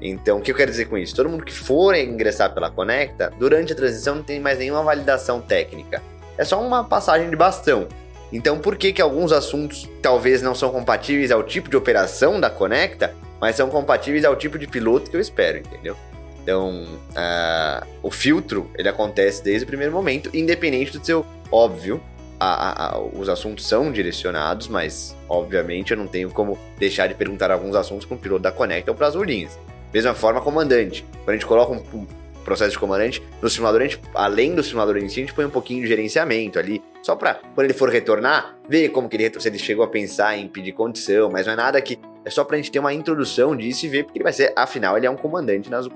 [0.00, 1.14] Então, o que eu quero dizer com isso?
[1.14, 5.40] Todo mundo que for ingressar pela Conecta, durante a transição não tem mais nenhuma validação
[5.40, 6.02] técnica.
[6.36, 7.86] É só uma passagem de bastão.
[8.32, 12.50] Então, por que que alguns assuntos talvez não são compatíveis ao tipo de operação da
[12.50, 15.96] Conecta, mas são compatíveis ao tipo de piloto que eu espero, entendeu?
[16.42, 22.02] Então, uh, o filtro, ele acontece desde o primeiro momento, independente do seu óbvio.
[22.38, 27.14] A, a, a, os assuntos são direcionados, mas, obviamente, eu não tenho como deixar de
[27.14, 29.58] perguntar alguns assuntos para o piloto da Conecta ou para as linhas.
[29.92, 31.06] Mesma forma, comandante.
[31.18, 32.06] Quando a gente coloca um, um
[32.44, 35.46] processo de comandante, no simulador, a gente, além do simulador em si, a gente põe
[35.46, 39.40] um pouquinho de gerenciamento ali, só para, quando ele for retornar, ver como que ele,
[39.40, 41.98] se ele chegou a pensar em pedir condição, mas não é nada que.
[42.24, 44.96] É só pra gente ter uma introdução disso e ver, porque ele vai ser, afinal,
[44.96, 45.92] ele é um comandante na Azul.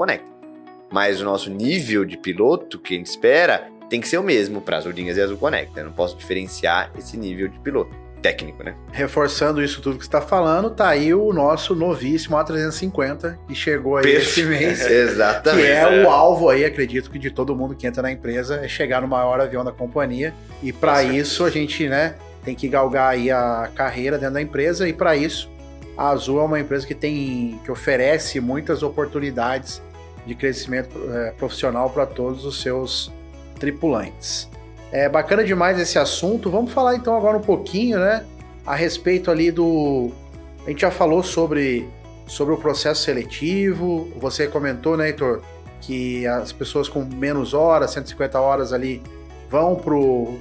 [0.90, 4.60] Mas o nosso nível de piloto que a gente espera tem que ser o mesmo
[4.60, 5.76] para as Ulinhas e Azul Connect.
[5.76, 8.74] Eu não posso diferenciar esse nível de piloto técnico, né?
[8.92, 13.96] Reforçando isso tudo que você está falando, tá aí o nosso novíssimo A350 que chegou
[13.96, 14.84] aí esse mês.
[14.84, 15.64] Exatamente.
[15.64, 18.56] Que é, é, o alvo aí, acredito que de todo mundo que entra na empresa
[18.56, 20.34] é chegar no maior avião da companhia.
[20.62, 24.88] E para isso a gente, né, tem que galgar aí a carreira dentro da empresa
[24.88, 25.48] e para isso
[25.98, 29.82] a Azul é uma empresa que tem que oferece muitas oportunidades
[30.24, 33.11] de crescimento é, profissional para todos os seus
[33.58, 34.48] tripulantes.
[34.92, 36.50] É bacana demais esse assunto.
[36.52, 38.24] Vamos falar então agora um pouquinho, né,
[38.64, 40.12] a respeito ali do
[40.64, 41.88] a gente já falou sobre
[42.28, 44.08] sobre o processo seletivo.
[44.20, 45.42] Você comentou, né, Heitor,
[45.80, 49.02] que as pessoas com menos horas, 150 horas ali,
[49.50, 49.74] vão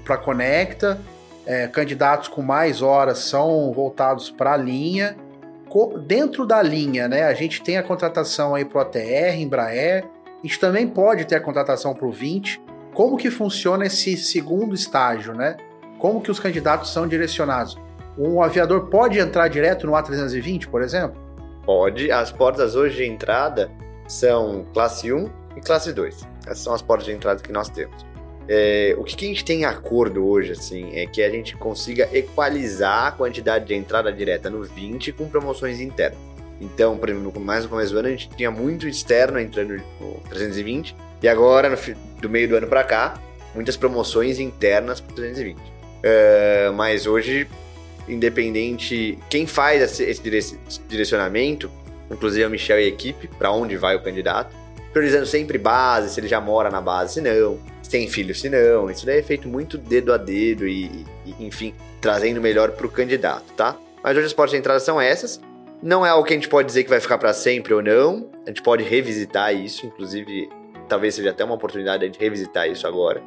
[0.04, 1.02] para a Conecta.
[1.48, 5.15] É, candidatos com mais horas são voltados para a linha
[6.06, 10.06] dentro da linha, né, a gente tem a contratação aí para o ATR, Embraer,
[10.44, 12.62] a gente também pode ter a contratação para o 20.
[12.94, 15.58] Como que funciona esse segundo estágio, né?
[16.00, 17.78] Como que os candidatos são direcionados?
[18.18, 21.20] Um aviador pode entrar direto no A320, por exemplo?
[21.66, 22.12] Pode.
[22.12, 23.70] As portas hoje de entrada
[24.08, 26.28] são classe 1 e classe 2.
[26.46, 28.06] Essas são as portas de entrada que nós temos.
[28.50, 31.56] É, o que, que, a gente tem em acordo hoje, assim, é que a gente
[31.58, 36.18] consiga equalizar a quantidade de entrada direta no 20 com promoções internas.
[36.60, 40.14] Então, por exemplo, mais no começo do ano, a gente tinha muito externo entrando no
[40.30, 41.78] 320, e agora, no,
[42.22, 43.22] do meio do ano para cá,
[43.54, 45.60] muitas promoções internas para 320.
[46.04, 47.48] É, mas hoje,
[48.08, 50.58] independente, quem faz esse
[50.88, 51.70] direcionamento,
[52.10, 54.56] inclusive o Michel e a equipe, para onde vai o candidato,
[54.94, 58.50] priorizando sempre base, se ele já mora na base, se não se tem filho, se
[58.50, 58.91] não.
[58.91, 62.89] Isso daí é feito muito dedo a dedo e, e enfim, trazendo melhor para o
[62.89, 63.78] candidato, tá?
[64.04, 65.39] Mas hoje as portas de entrada são essas.
[65.82, 68.30] Não é algo que a gente pode dizer que vai ficar para sempre ou não.
[68.45, 70.50] A gente pode revisitar isso, inclusive,
[70.89, 73.21] talvez seja até uma oportunidade de revisitar isso agora.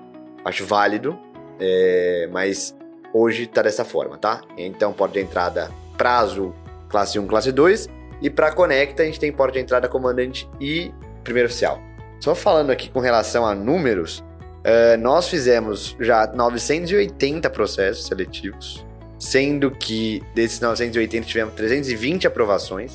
[0.45, 1.19] Acho válido,
[1.59, 2.77] é, mas
[3.15, 4.43] hoje tá dessa forma, tá?
[4.59, 6.55] Então, porta de entrada prazo
[6.91, 7.89] classe 1, classe 2.
[8.21, 10.93] E para Conecta, a gente tem porta de entrada comandante e
[11.25, 11.81] primeiro oficial.
[12.19, 14.23] Só falando aqui com relação a números,
[14.61, 18.85] Uh, nós fizemos já 980 processos seletivos,
[19.19, 22.93] sendo que desses 980 tivemos 320 aprovações,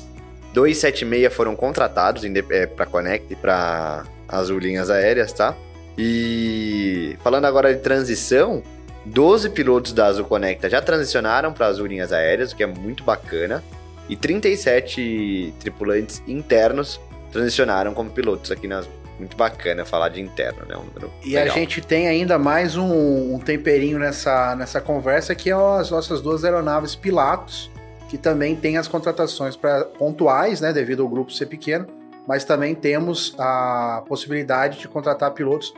[0.52, 5.54] 276 foram contratados é, para Connect e para as linhas aéreas, tá?
[5.98, 8.62] E falando agora de transição,
[9.04, 13.04] 12 pilotos da Azul Conecta já transicionaram para as linhas aéreas, o que é muito
[13.04, 13.62] bacana,
[14.08, 17.00] e 37 tripulantes internos
[17.30, 20.76] transicionaram como pilotos aqui na Azul muito bacana falar de interno, né?
[20.76, 21.54] Um número e legal.
[21.54, 26.20] a gente tem ainda mais um, um, temperinho nessa, nessa conversa, que é as nossas
[26.20, 27.70] duas aeronaves Pilatos,
[28.08, 30.72] que também tem as contratações pra, pontuais, né?
[30.72, 31.86] Devido ao grupo ser pequeno,
[32.26, 35.72] mas também temos a possibilidade de contratar pilotos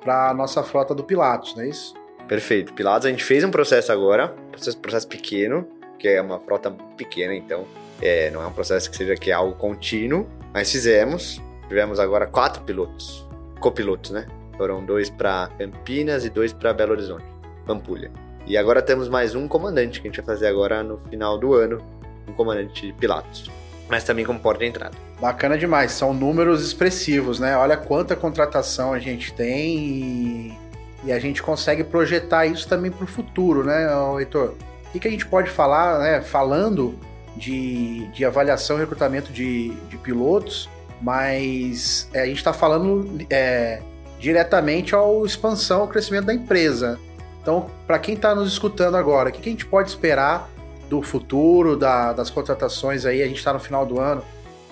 [0.00, 1.94] para a nossa frota do Pilatos, não é isso?
[2.28, 2.72] Perfeito.
[2.72, 5.66] Pilatos, a gente fez um processo agora, processo, processo pequeno,
[5.98, 7.66] que é uma frota pequena, então
[8.00, 12.26] é, não é um processo que seja que é algo contínuo, mas fizemos, Tivemos agora
[12.26, 13.26] quatro pilotos,
[13.58, 14.26] copilotos, né?
[14.56, 17.24] Foram dois para Campinas e dois para Belo Horizonte,
[17.66, 18.10] Pampulha.
[18.46, 21.54] E agora temos mais um comandante que a gente vai fazer agora no final do
[21.54, 21.82] ano,
[22.28, 23.50] um comandante de Pilatos,
[23.88, 24.94] mas também com porta de entrada.
[25.20, 27.56] Bacana demais, são números expressivos, né?
[27.56, 30.58] Olha quanta contratação a gente tem e,
[31.04, 33.88] e a gente consegue projetar isso também para o futuro, né,
[34.18, 34.54] Heitor?
[34.94, 36.20] O que, a gente pode falar, né?
[36.20, 36.98] Falando
[37.36, 40.68] de, de avaliação e recrutamento de, de pilotos,
[41.04, 43.82] mas é, a gente está falando é,
[44.18, 46.98] diretamente ao expansão, ao crescimento da empresa.
[47.42, 50.50] Então, para quem está nos escutando agora, o que, que, a gente pode esperar
[50.88, 53.22] do futuro, da, das contratações aí.
[53.22, 54.22] A gente está no final do ano,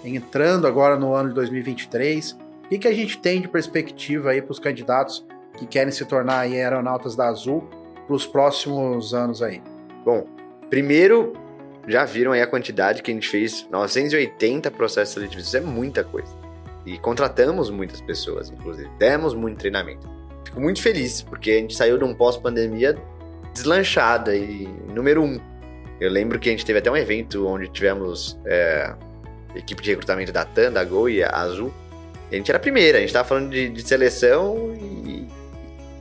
[0.02, 2.32] entrando agora no ano de 2023.
[2.32, 5.26] O que, que a gente tem de perspectiva aí para os candidatos
[5.58, 7.68] que querem se tornar aeronautas da Azul
[8.06, 9.62] para os próximos anos aí?
[10.02, 10.26] Bom,
[10.70, 11.34] primeiro,
[11.86, 16.04] já viram aí a quantidade que a gente fez, 980 processos seletivos, isso é muita
[16.04, 16.32] coisa.
[16.84, 20.08] E contratamos muitas pessoas, inclusive, demos muito treinamento.
[20.44, 22.96] Fico muito feliz, porque a gente saiu de um pós-pandemia
[23.54, 25.40] deslanchada e número um.
[26.00, 28.92] Eu lembro que a gente teve até um evento onde tivemos é,
[29.54, 31.72] equipe de recrutamento da TAM, da Gol e a Azul.
[32.30, 35.28] A gente era a primeira, a gente estava falando de, de seleção e,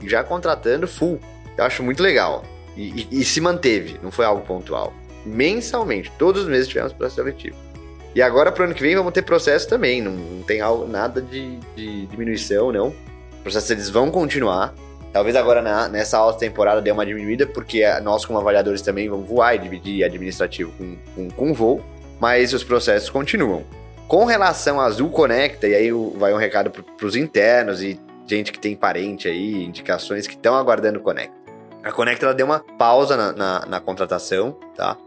[0.01, 1.19] e já contratando full.
[1.57, 2.43] Eu acho muito legal.
[2.75, 4.93] E, e, e, se manteve, não foi algo pontual.
[5.26, 7.55] Mensalmente, todos os meses tivemos processo seletivo.
[8.13, 10.01] E agora, para o ano que vem, vamos ter processo também.
[10.01, 12.88] Não, não tem algo, nada de, de diminuição, não.
[12.88, 14.74] Os processos eles vão continuar.
[15.13, 19.28] Talvez agora na, nessa alta temporada dê uma diminuída, porque nós, como avaliadores, também vamos
[19.28, 21.82] voar e dividir administrativo com, com, com voo,
[22.19, 23.63] mas os processos continuam.
[24.07, 28.51] Com relação à Azul Conecta, e aí vai um recado para os internos e gente
[28.51, 31.36] que tem parente aí, indicações que estão aguardando o Conecta.
[31.84, 34.97] A Conecta ela deu uma pausa na, na, na contratação, tá?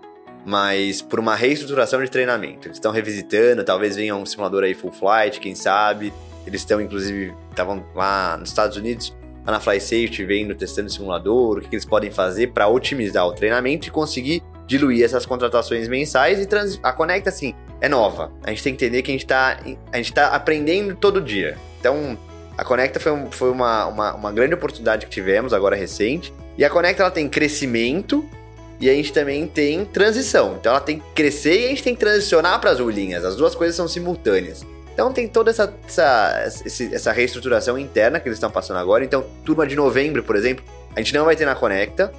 [0.44, 2.68] Mas por uma reestruturação de treinamento.
[2.68, 6.12] Eles estão revisitando, talvez venha um simulador aí full flight, quem sabe.
[6.46, 9.16] Eles estão, inclusive, estavam lá nos Estados Unidos
[9.46, 13.26] lá na FlySafe vendo, testando o simulador, o que, que eles podem fazer para otimizar
[13.26, 16.80] o treinamento e conseguir diluir essas contratações mensais e trans...
[16.82, 18.32] a Conecta, assim, é nova.
[18.42, 19.58] A gente tem que entender que a gente está
[19.92, 21.58] a gente tá aprendendo todo dia.
[21.78, 22.18] Então,
[22.56, 26.32] a Conecta foi, um, foi uma, uma, uma, grande oportunidade que tivemos agora recente.
[26.56, 28.26] E a Conecta ela tem crescimento
[28.84, 30.56] e a gente também tem transição.
[30.60, 33.24] Então ela tem que crescer e a gente tem que transicionar para as linhas.
[33.24, 34.62] As duas coisas são simultâneas.
[34.92, 36.52] Então tem toda essa, essa,
[36.92, 39.02] essa reestruturação interna que eles estão passando agora.
[39.02, 40.62] Então, turma de novembro, por exemplo,
[40.94, 42.12] a gente não vai ter na Conecta.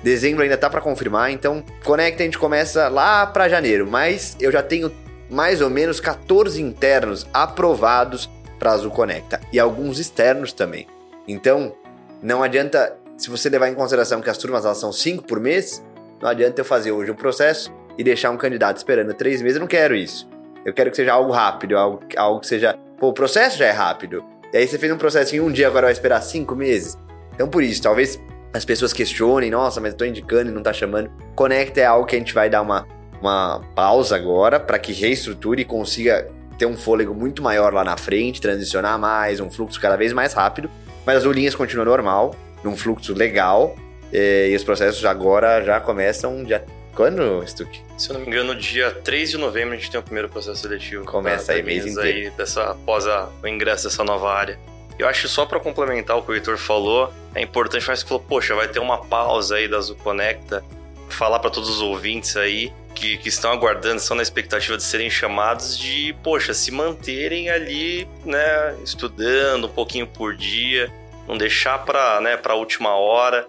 [0.00, 4.52] Dezembro ainda tá para confirmar, então Conecta a gente começa lá para janeiro, mas eu
[4.52, 4.92] já tenho
[5.28, 10.86] mais ou menos 14 internos aprovados para Azul Conecta e alguns externos também.
[11.26, 11.74] Então,
[12.22, 15.82] não adianta, se você levar em consideração que as turmas elas são 5 por mês,
[16.22, 19.60] não adianta eu fazer hoje um processo e deixar um candidato esperando 3 meses, eu
[19.60, 20.28] não quero isso.
[20.64, 22.78] Eu quero que seja algo rápido, algo, algo que seja.
[22.98, 24.24] Pô, o processo já é rápido.
[24.52, 26.96] E aí você fez um processo em um dia, agora vai esperar cinco meses.
[27.34, 28.22] Então, por isso, talvez
[28.54, 31.10] as pessoas questionem, nossa, mas eu tô indicando e não tá chamando.
[31.34, 32.86] Conecta é algo que a gente vai dar uma,
[33.20, 37.96] uma pausa agora para que reestruture e consiga ter um fôlego muito maior lá na
[37.96, 40.70] frente, transicionar mais, um fluxo cada vez mais rápido.
[41.04, 43.74] Mas as linhas continuam normal, num fluxo legal.
[44.12, 47.80] Eh, e os processos agora já começam dia quando, Stuck?
[47.96, 50.60] Se eu não me engano, dia 3 de novembro a gente tem o primeiro processo
[50.60, 51.04] seletivo.
[51.04, 52.28] Começa aí, mês inteiro.
[52.28, 54.58] aí dessa, após a, o ingresso dessa nova área.
[54.98, 58.22] Eu acho só para complementar o que o Heitor falou, é importante, mas que falou,
[58.28, 60.62] poxa, vai ter uma pausa aí da Azul Conecta,
[61.08, 65.08] falar para todos os ouvintes aí que, que, estão aguardando, estão na expectativa de serem
[65.08, 70.92] chamados, de, poxa, se manterem ali, né, estudando um pouquinho por dia,
[71.26, 73.46] não deixar para né, a última hora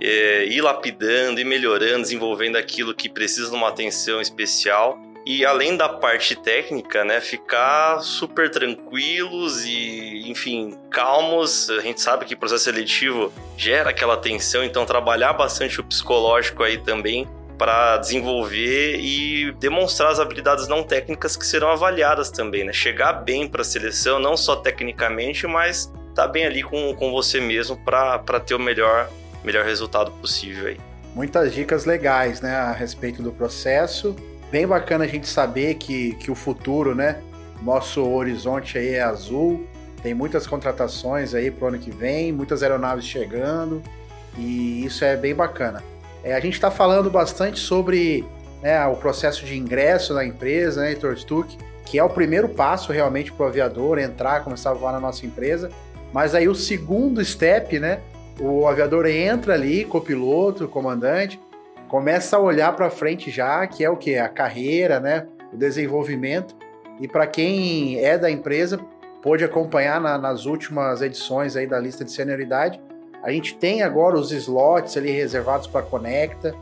[0.00, 4.98] é, ir lapidando e melhorando, desenvolvendo aquilo que precisa de uma atenção especial.
[5.26, 11.68] E além da parte técnica, né, ficar super tranquilos e, enfim, calmos.
[11.68, 16.62] A gente sabe que o processo seletivo gera aquela tensão, então trabalhar bastante o psicológico
[16.62, 17.28] aí também
[17.58, 22.72] para desenvolver e demonstrar as habilidades não técnicas que serão avaliadas também, né?
[22.72, 27.40] Chegar bem para a seleção, não só tecnicamente, mas tá bem ali com, com você
[27.40, 29.10] mesmo para ter o melhor
[29.44, 30.78] melhor resultado possível aí.
[31.14, 34.14] Muitas dicas legais, né, a respeito do processo.
[34.50, 37.22] Bem bacana a gente saber que, que o futuro, né,
[37.62, 39.66] nosso horizonte aí é azul.
[40.02, 43.82] Tem muitas contratações aí pro ano que vem, muitas aeronaves chegando
[44.38, 45.82] e isso é bem bacana.
[46.22, 48.24] É, a gente está falando bastante sobre
[48.62, 52.92] né, o processo de ingresso na empresa, né, Heitor Stuck, que é o primeiro passo
[52.92, 55.70] realmente para o aviador entrar, começar a voar na nossa empresa.
[56.12, 58.00] Mas aí o segundo step, né,
[58.38, 61.40] o aviador entra ali, copiloto, comandante,
[61.88, 64.18] começa a olhar para frente já, que é o que?
[64.18, 65.26] A carreira, né?
[65.52, 66.54] O desenvolvimento.
[67.00, 68.78] E para quem é da empresa,
[69.22, 72.80] pôde acompanhar na, nas últimas edições aí da lista de senioridade,
[73.22, 76.54] a gente tem agora os slots ali reservados para Conecta.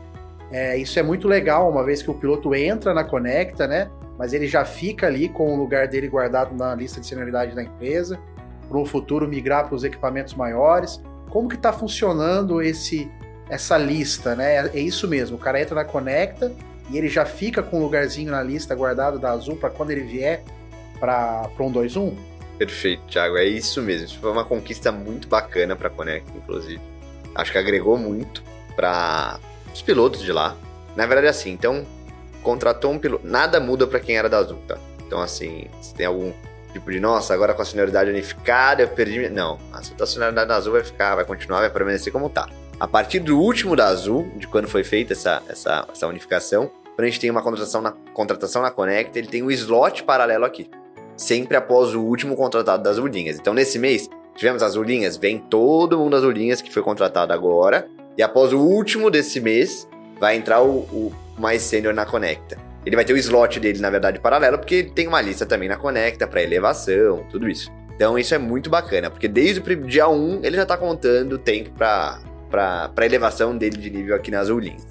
[0.51, 3.89] É, isso é muito legal, uma vez que o piloto entra na Conecta, né?
[4.17, 7.61] Mas ele já fica ali com o lugar dele guardado na lista de senioridade da
[7.61, 8.17] empresa,
[8.67, 11.01] para um futuro migrar para os equipamentos maiores
[11.35, 13.11] como que está funcionando esse
[13.49, 14.69] essa lista, né?
[14.69, 16.49] É isso mesmo, o cara entra na Conecta
[16.89, 20.03] e ele já fica com um lugarzinho na lista guardado da Azul para quando ele
[20.03, 20.45] vier
[20.97, 22.15] para um 2-1?
[22.57, 24.05] Perfeito, Thiago, é isso mesmo.
[24.05, 26.79] Isso foi uma conquista muito bacana para a Conecta, inclusive.
[27.35, 28.41] Acho que agregou muito
[28.73, 29.37] para
[29.73, 30.55] os pilotos de lá.
[30.95, 31.85] Na verdade, é assim, então,
[32.41, 33.27] contratou um piloto.
[33.27, 34.77] Nada muda para quem era da Azul, tá?
[35.05, 36.31] Então, assim, se tem algum
[36.79, 39.29] tipo de, nossa, agora com a senioridade unificada eu perdi.
[39.29, 42.49] Não, a senioridade da Azul vai ficar, vai continuar, vai permanecer como tá.
[42.79, 47.07] A partir do último da Azul, de quando foi feita essa, essa, essa unificação, quando
[47.07, 50.69] a gente tem uma contratação na, contratação na Conecta, ele tem um slot paralelo aqui.
[51.15, 53.37] Sempre após o último contratado das Azulinhas.
[53.39, 57.87] Então, nesse mês, tivemos as Azulinhas, vem todo mundo das Azulinhas que foi contratado agora.
[58.17, 59.87] E após o último desse mês,
[60.19, 62.57] vai entrar o, o mais sênior na Conecta.
[62.85, 65.75] Ele vai ter o slot dele, na verdade, paralelo, porque tem uma lista também na
[65.75, 67.71] Conecta para elevação, tudo isso.
[67.95, 71.37] Então isso é muito bacana, porque desde o dia 1 ele já está contando o
[71.37, 72.21] tempo para
[73.05, 74.85] elevação dele de nível aqui nas Azulinhas.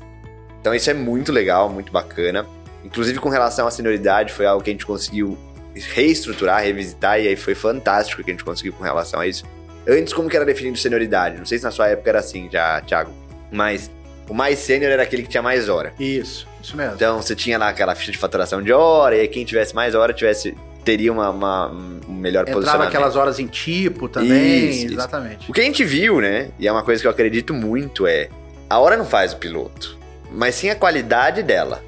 [0.61, 2.47] Então isso é muito legal, muito bacana.
[2.82, 5.38] Inclusive com relação à senioridade, foi algo que a gente conseguiu
[5.74, 9.45] reestruturar, revisitar, e aí foi fantástico que a gente conseguiu com relação a isso.
[9.86, 11.36] Antes, como que era definido senioridade?
[11.36, 13.12] Não sei se na sua época era assim já, Thiago.
[13.53, 13.90] Mas
[14.28, 15.92] o mais sênior era aquele que tinha mais hora.
[16.01, 16.94] Isso, isso mesmo.
[16.94, 19.94] Então você tinha lá aquela ficha de faturação de hora, e aí quem tivesse mais
[19.94, 22.88] hora tivesse teria uma, uma um melhor Entrava posicionamento.
[22.88, 24.94] aquelas horas em tipo também, Isso, isso.
[24.94, 25.50] exatamente.
[25.50, 26.50] O que a gente viu, né?
[26.58, 28.28] E é uma coisa que eu acredito muito é
[28.68, 29.98] a hora não faz o piloto,
[30.30, 31.82] mas sim a qualidade dela.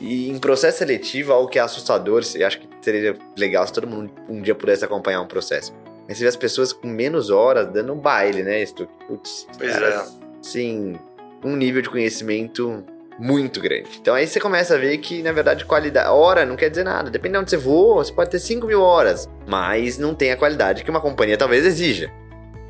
[0.00, 3.86] E em processo seletivo, algo que é assustador, eu acho que seria legal se todo
[3.86, 5.72] mundo um dia pudesse acompanhar um processo.
[6.06, 8.62] Mas você vê as pessoas com menos horas dando um baile, né?
[8.62, 8.74] Isso,
[9.08, 10.06] putz, Pois cara,
[10.40, 10.96] Sim,
[11.42, 12.84] um nível de conhecimento
[13.18, 13.88] muito grande.
[14.00, 16.08] Então aí você começa a ver que, na verdade, qualidade.
[16.08, 17.10] Hora não quer dizer nada.
[17.10, 20.36] Depende de onde você voa, você pode ter 5 mil horas, mas não tem a
[20.36, 22.10] qualidade que uma companhia talvez exija.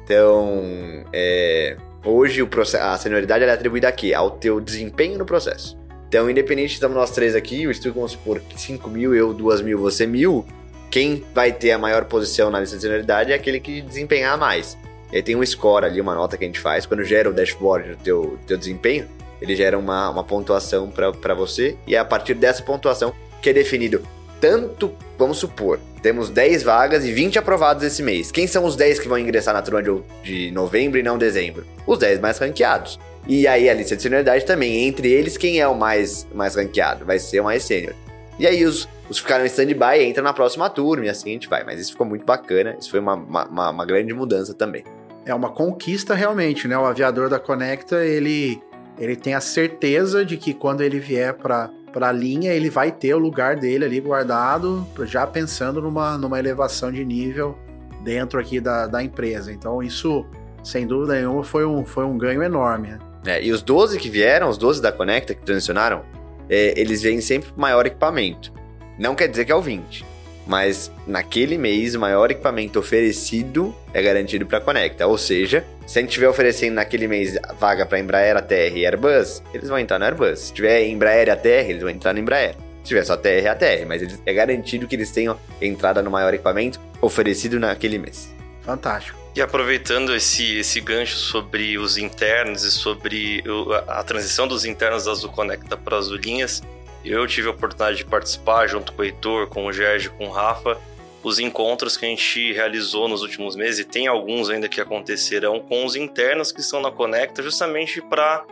[0.04, 5.76] Então, é, hoje o processo, a senioridade é atribuída aqui, ao teu desempenho no processo.
[6.08, 9.60] Então, independente, estamos nós três aqui, o Stu, vamos supor que 5 mil, eu 2
[9.62, 10.46] mil, você mil,
[10.88, 14.78] quem vai ter a maior posição na lista de senioridade é aquele que desempenhar mais.
[15.12, 17.32] E aí tem um score ali, uma nota que a gente faz, quando gera o
[17.32, 19.08] dashboard do teu, teu desempenho,
[19.46, 23.52] ele gera uma, uma pontuação para você, e é a partir dessa pontuação que é
[23.52, 24.02] definido
[24.40, 28.30] tanto, vamos supor, temos 10 vagas e 20 aprovados esse mês.
[28.30, 31.64] Quem são os 10 que vão ingressar na turma de, de novembro e não dezembro?
[31.86, 32.98] Os 10 mais ranqueados.
[33.26, 37.04] E aí a lista de senioridade também, entre eles, quem é o mais, mais ranqueado?
[37.04, 37.94] Vai ser o mais sênior.
[38.38, 41.48] E aí os, os ficaram em stand-by entram na próxima turma e assim a gente
[41.48, 41.64] vai.
[41.64, 44.84] Mas isso ficou muito bacana, isso foi uma, uma, uma grande mudança também.
[45.24, 46.78] É uma conquista realmente, né?
[46.78, 48.62] O aviador da Conecta, ele,
[48.98, 52.92] ele tem a certeza de que quando ele vier para para a linha, ele vai
[52.92, 57.56] ter o lugar dele ali guardado, já pensando numa, numa elevação de nível
[58.04, 59.50] dentro aqui da, da empresa.
[59.50, 60.26] Então, isso,
[60.62, 62.88] sem dúvida nenhuma, foi um, foi um ganho enorme.
[62.88, 62.98] né?
[63.24, 66.04] É, e os 12 que vieram, os 12 da Conecta que transicionaram,
[66.50, 68.52] é, eles vêm sempre com maior equipamento.
[68.98, 70.04] Não quer dizer que é o 20,
[70.46, 75.06] mas naquele mês o maior equipamento oferecido é garantido para a Conecta.
[75.06, 79.42] Ou seja, se a gente estiver oferecendo naquele mês vaga para Embraer, ATR e Airbus,
[79.52, 80.38] eles vão entrar no Airbus.
[80.40, 82.54] Se tiver Embraer e ATR, eles vão entrar no Embraer.
[82.82, 86.32] Se tiver só TR, ATR, mas eles, é garantido que eles tenham entrada no maior
[86.32, 88.32] equipamento oferecido naquele mês.
[88.62, 89.18] Fantástico.
[89.34, 94.64] E aproveitando esse, esse gancho sobre os internos e sobre o- a, a transição dos
[94.64, 96.62] internos da Azul Conecta para as Azulinhas,
[97.10, 100.30] eu tive a oportunidade de participar junto com o Heitor, com o Gerge, com o
[100.30, 100.78] Rafa,
[101.22, 105.60] os encontros que a gente realizou nos últimos meses, e tem alguns ainda que acontecerão
[105.60, 108.44] com os internos que estão na Conecta, justamente para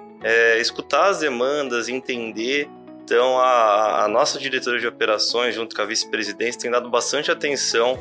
[0.58, 2.68] escutar as demandas, entender.
[3.04, 7.98] Então, a, a nossa diretora de operações, junto com a vice-presidência, tem dado bastante atenção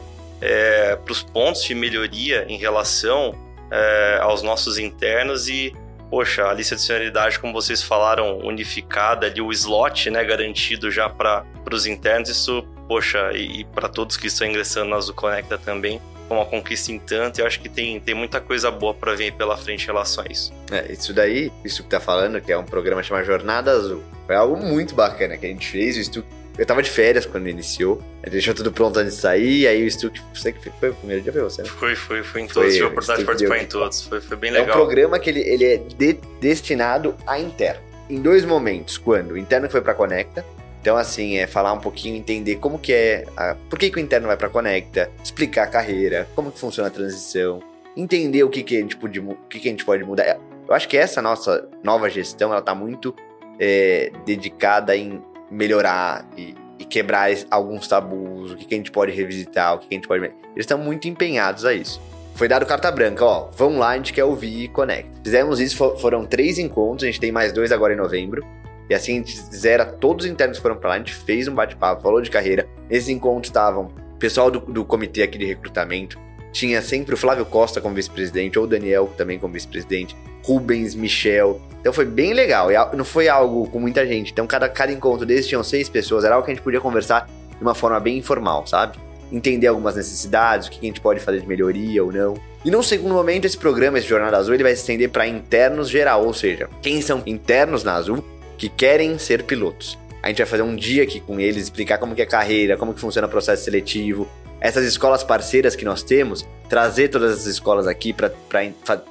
[1.03, 3.33] para os pontos de melhoria em relação
[3.71, 5.73] é, aos nossos internos e,
[6.13, 11.09] poxa, a lista de senioridade, como vocês falaram, unificada ali, o slot né, garantido já
[11.09, 15.57] para os internos, isso, poxa, e, e para todos que estão ingressando na Azul Conecta
[15.57, 19.15] também, foi uma conquista em tanto, eu acho que tem, tem muita coisa boa para
[19.15, 20.53] vir pela frente em relação a isso.
[20.71, 24.35] É, isso daí, isso que tá falando, que é um programa chamado Jornada Azul, foi
[24.35, 25.97] algo muito bacana que a gente fez.
[25.97, 26.23] O Stu,
[26.57, 29.89] eu tava de férias quando iniciou, gente deixou tudo pronto antes de sair, aí o
[29.91, 31.67] Stu, você que foi o primeiro dia, foi você, né?
[31.69, 33.63] Foi, foi, foi em Foi, todos, tive a oportunidade de participar deu.
[33.63, 34.75] em todos, foi, foi bem É um legal.
[34.75, 37.81] programa que ele, ele é de- destinado a interno.
[38.09, 40.45] Em dois momentos, quando o interno foi pra Conecta,
[40.81, 43.99] então assim, é falar um pouquinho, entender como que é, a- por que, que o
[44.01, 47.61] interno vai pra Conecta, explicar a carreira, como que funciona a transição,
[47.97, 50.37] entender o que, que, a, gente pode, o que, que a gente pode mudar.
[50.67, 53.15] Eu acho que essa nossa nova gestão, ela tá muito
[53.59, 55.21] é, dedicada em
[55.53, 59.87] melhorar e, e quebrar alguns tabus, o que, que a gente pode revisitar, o que,
[59.87, 60.25] que a gente pode...
[60.25, 62.01] Eles estão muito empenhados a isso
[62.35, 65.19] foi dado carta branca, ó, vamos lá, a gente quer ouvir e conecta.
[65.23, 68.43] Fizemos isso, fo- foram três encontros, a gente tem mais dois agora em novembro.
[68.89, 71.53] E assim a gente zera todos os internos foram pra lá, a gente fez um
[71.53, 72.67] bate-papo, falou de carreira.
[72.89, 76.19] Nesses encontros estavam pessoal do, do comitê aqui de recrutamento,
[76.53, 81.59] tinha sempre o Flávio Costa como vice-presidente, ou o Daniel também como vice-presidente, Rubens, Michel.
[81.81, 82.71] Então foi bem legal.
[82.71, 84.31] E não foi algo com muita gente.
[84.31, 86.23] Então cada, cada encontro desses tinham seis pessoas.
[86.23, 87.27] Era algo que a gente podia conversar
[87.57, 88.97] de uma forma bem informal, sabe?
[89.31, 92.35] Entender algumas necessidades, o que a gente pode fazer de melhoria ou não.
[92.63, 95.89] E num segundo momento, esse programa, esse Jornada Azul, ele vai se estender para internos
[95.89, 98.23] geral, ou seja, quem são internos na Azul
[98.57, 99.97] que querem ser pilotos.
[100.23, 102.77] A gente vai fazer um dia aqui com eles, explicar como que é a carreira,
[102.77, 104.25] como que funciona o processo seletivo,
[104.61, 108.29] essas escolas parceiras que nós temos, trazer todas essas escolas aqui para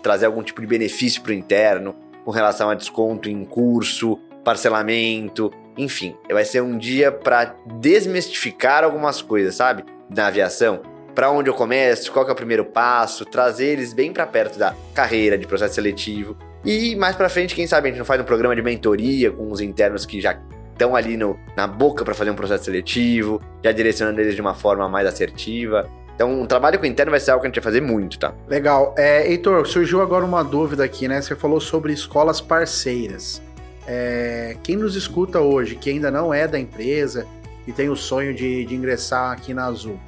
[0.03, 1.95] trazer algum tipo de benefício para o interno,
[2.25, 6.17] com relação a desconto em curso, parcelamento, enfim.
[6.31, 9.85] Vai ser um dia para desmistificar algumas coisas, sabe?
[10.09, 10.81] Na aviação.
[11.15, 14.75] Para onde eu começo, qual é o primeiro passo, trazer eles bem para perto da
[14.95, 16.39] carreira, de processo seletivo.
[16.65, 19.51] E mais para frente, quem sabe a gente não faz um programa de mentoria com
[19.51, 20.41] os internos que já
[20.83, 24.55] estão ali no, na boca para fazer um processo seletivo, já direcionando eles de uma
[24.55, 25.89] forma mais assertiva.
[26.15, 28.19] Então, um trabalho com o interno vai ser algo que a gente vai fazer muito,
[28.19, 28.35] tá?
[28.49, 28.95] Legal.
[28.99, 31.21] É, Heitor, surgiu agora uma dúvida aqui, né?
[31.21, 33.41] Você falou sobre escolas parceiras.
[33.87, 37.27] É, quem nos escuta hoje, que ainda não é da empresa
[37.67, 39.99] e tem o sonho de, de ingressar aqui na Azul,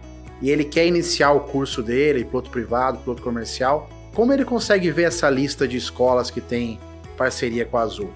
[0.43, 5.05] e ele quer iniciar o curso dele, piloto privado, piloto comercial, como ele consegue ver
[5.05, 6.79] essa lista de escolas que tem
[7.17, 8.11] parceria com a Azul?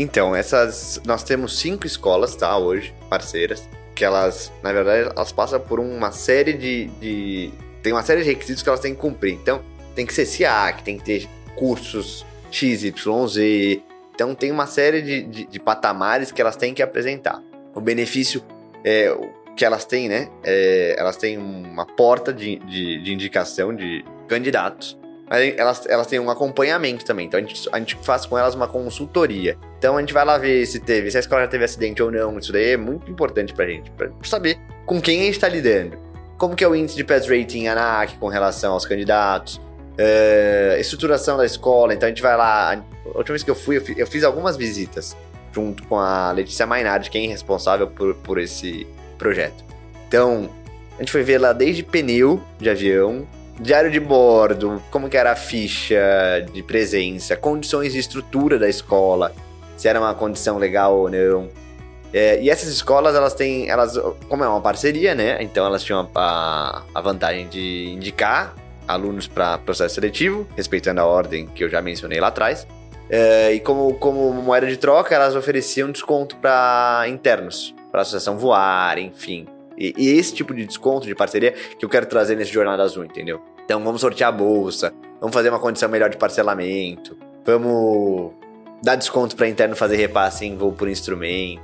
[0.00, 0.98] Então, essas.
[1.04, 6.10] Nós temos cinco escolas, tá, hoje, parceiras, que elas, na verdade, elas passam por uma
[6.10, 6.86] série de.
[6.98, 9.34] de tem uma série de requisitos que elas têm que cumprir.
[9.34, 9.62] Então,
[9.94, 13.82] tem que ser SIAC, tem que ter cursos XYZ.
[14.14, 17.42] Então, tem uma série de, de, de patamares que elas têm que apresentar.
[17.74, 18.42] O benefício
[18.82, 19.14] é,
[19.54, 20.30] que elas têm, né?
[20.42, 24.98] É, elas têm uma porta de, de, de indicação de candidatos
[25.30, 27.26] mas elas, elas têm um acompanhamento também.
[27.26, 29.56] Então a gente, a gente faz com elas uma consultoria.
[29.78, 32.10] Então a gente vai lá ver se teve, se a escola já teve acidente ou
[32.10, 32.36] não.
[32.36, 35.96] Isso daí é muito importante pra gente, pra saber com quem a gente tá lidando.
[36.36, 39.56] Como que é o índice de pass rating ANAC com relação aos candidatos.
[39.56, 41.94] Uh, estruturação da escola.
[41.94, 42.72] Então a gente vai lá.
[42.72, 45.16] A última vez que eu fui, eu fiz, eu fiz algumas visitas
[45.52, 48.86] junto com a Letícia Mainardi, quem é responsável por, por esse
[49.18, 49.64] projeto.
[50.08, 50.48] Então,
[50.96, 53.26] a gente foi ver lá desde pneu de avião,
[53.60, 56.00] diário de bordo, como que era a ficha
[56.52, 59.32] de presença, condições de estrutura da escola,
[59.76, 61.48] se era uma condição legal ou não.
[62.12, 63.96] É, e essas escolas, elas têm, elas,
[64.28, 65.40] como é uma parceria, né?
[65.42, 68.54] Então elas tinham a, a vantagem de indicar
[68.88, 72.66] alunos para processo seletivo, respeitando a ordem que eu já mencionei lá atrás.
[73.08, 78.38] É, e como, como moeda de troca, elas ofereciam desconto para internos, para a associação
[78.38, 79.46] voar, enfim.
[79.76, 83.04] E, e, esse tipo de desconto, de parceria, que eu quero trazer nesse Jornada Azul,
[83.04, 83.40] entendeu?
[83.70, 87.16] Então vamos sortear a bolsa, vamos fazer uma condição melhor de parcelamento,
[87.46, 88.32] vamos
[88.82, 91.62] dar desconto para interno fazer repasse em voo por instrumento.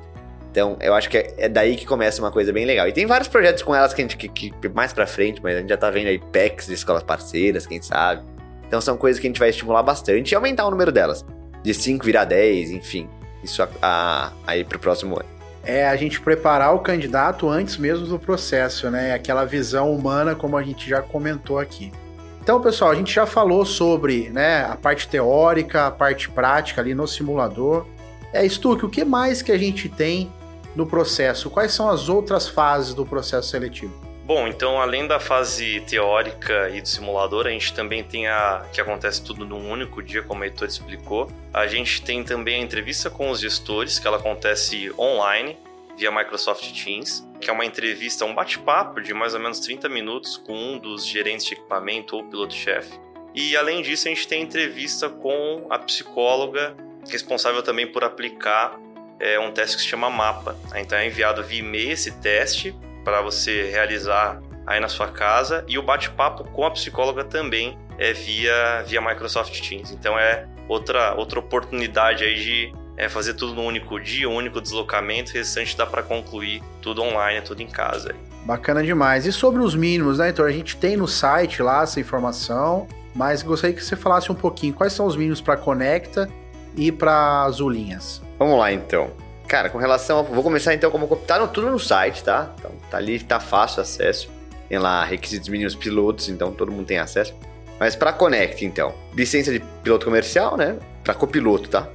[0.48, 2.86] Então, eu acho que é, é daí que começa uma coisa bem legal.
[2.86, 5.56] E tem vários projetos com elas que a gente que, que mais para frente, mas
[5.56, 8.22] a gente já tá vendo aí PECs de escolas parceiras, quem sabe.
[8.68, 11.24] Então são coisas que a gente vai estimular bastante e aumentar o número delas.
[11.60, 13.08] De 5 virar 10, enfim.
[13.42, 15.35] Isso a, a, aí pro próximo ano
[15.66, 19.12] é a gente preparar o candidato antes mesmo do processo, né?
[19.12, 21.92] Aquela visão humana, como a gente já comentou aqui.
[22.40, 26.94] Então, pessoal, a gente já falou sobre né, a parte teórica, a parte prática ali
[26.94, 27.84] no simulador.
[28.32, 30.32] É, Stuck, o que mais que a gente tem
[30.76, 31.50] no processo?
[31.50, 34.05] Quais são as outras fases do processo seletivo?
[34.26, 38.80] Bom, então além da fase teórica e do simulador, a gente também tem a que
[38.80, 41.30] acontece tudo num único dia, como o Heitor explicou.
[41.54, 45.56] A gente tem também a entrevista com os gestores, que ela acontece online
[45.96, 50.36] via Microsoft Teams, que é uma entrevista, um bate-papo de mais ou menos 30 minutos
[50.36, 52.98] com um dos gerentes de equipamento ou piloto-chefe.
[53.32, 56.74] E além disso, a gente tem entrevista com a psicóloga
[57.08, 58.76] responsável também por aplicar
[59.20, 60.58] é, um teste que se chama MAPA.
[60.74, 62.74] Então é enviado via e-mail esse teste
[63.06, 68.12] para você realizar aí na sua casa e o bate-papo com a psicóloga também é
[68.12, 69.92] via, via Microsoft Teams.
[69.92, 74.60] Então é outra, outra oportunidade aí de é, fazer tudo num único dia, um único
[74.60, 78.12] deslocamento, o restante dá para concluir tudo online, tudo em casa.
[78.44, 79.24] Bacana demais.
[79.24, 80.48] E sobre os mínimos, né, Heitor?
[80.48, 84.74] A gente tem no site lá essa informação, mas gostaria que você falasse um pouquinho
[84.74, 86.28] quais são os mínimos para Conecta
[86.76, 88.20] e para Azulinhas.
[88.36, 89.25] Vamos lá então.
[89.46, 90.18] Cara, com relação.
[90.18, 90.22] A...
[90.22, 91.06] Vou começar então como.
[91.16, 92.52] Tá no, tudo no site, tá?
[92.58, 94.30] Então tá ali, tá fácil acesso.
[94.68, 97.34] Tem lá requisitos mínimos pilotos, então todo mundo tem acesso.
[97.78, 98.94] Mas para Connect, então.
[99.14, 100.76] Licença de piloto comercial, né?
[101.04, 101.88] Para copiloto, tá?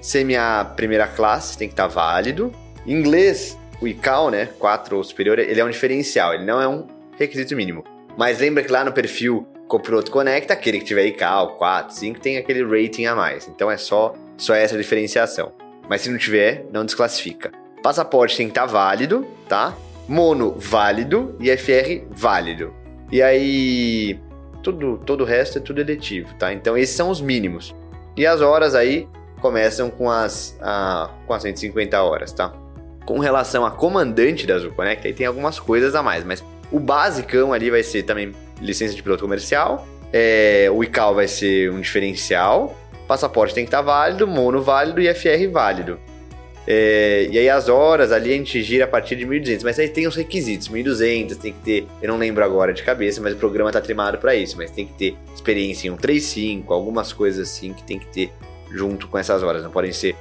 [0.00, 2.52] CMA primeira classe tem que estar tá válido.
[2.86, 4.48] Inglês, o ICAO, né?
[4.58, 6.86] 4 ou superior, ele é um diferencial, ele não é um
[7.18, 7.84] requisito mínimo.
[8.16, 12.38] Mas lembra que lá no perfil Copiloto Connect, aquele que tiver ICAO 4, 5, tem
[12.38, 13.48] aquele rating a mais.
[13.48, 15.52] Então é só, só essa diferenciação.
[15.88, 17.52] Mas se não tiver, não desclassifica.
[17.82, 19.76] Passaporte tem que estar tá válido, tá?
[20.08, 22.72] Mono válido e FR válido.
[23.10, 24.18] E aí,
[24.62, 26.52] tudo, todo o resto é tudo eletivo, tá?
[26.52, 27.74] Então esses são os mínimos.
[28.16, 29.08] E as horas aí
[29.40, 32.52] começam com as, a, com as 150 horas, tá?
[33.04, 36.80] Com relação a comandante da Azul Connect, aí tem algumas coisas a mais, mas o
[36.80, 41.80] basicão ali vai ser também licença de piloto comercial, é, o ICAO vai ser um
[41.80, 42.76] diferencial,
[43.06, 45.98] passaporte tem que estar válido, mono válido e FR válido.
[46.66, 49.88] É, e aí as horas ali a gente gira a partir de 1.200, mas aí
[49.88, 53.36] tem os requisitos, 1.200, tem que ter, eu não lembro agora de cabeça, mas o
[53.36, 57.72] programa tá trimado para isso, mas tem que ter experiência em 135, algumas coisas assim
[57.72, 58.32] que tem que ter
[58.68, 60.16] junto com essas horas, não podem ser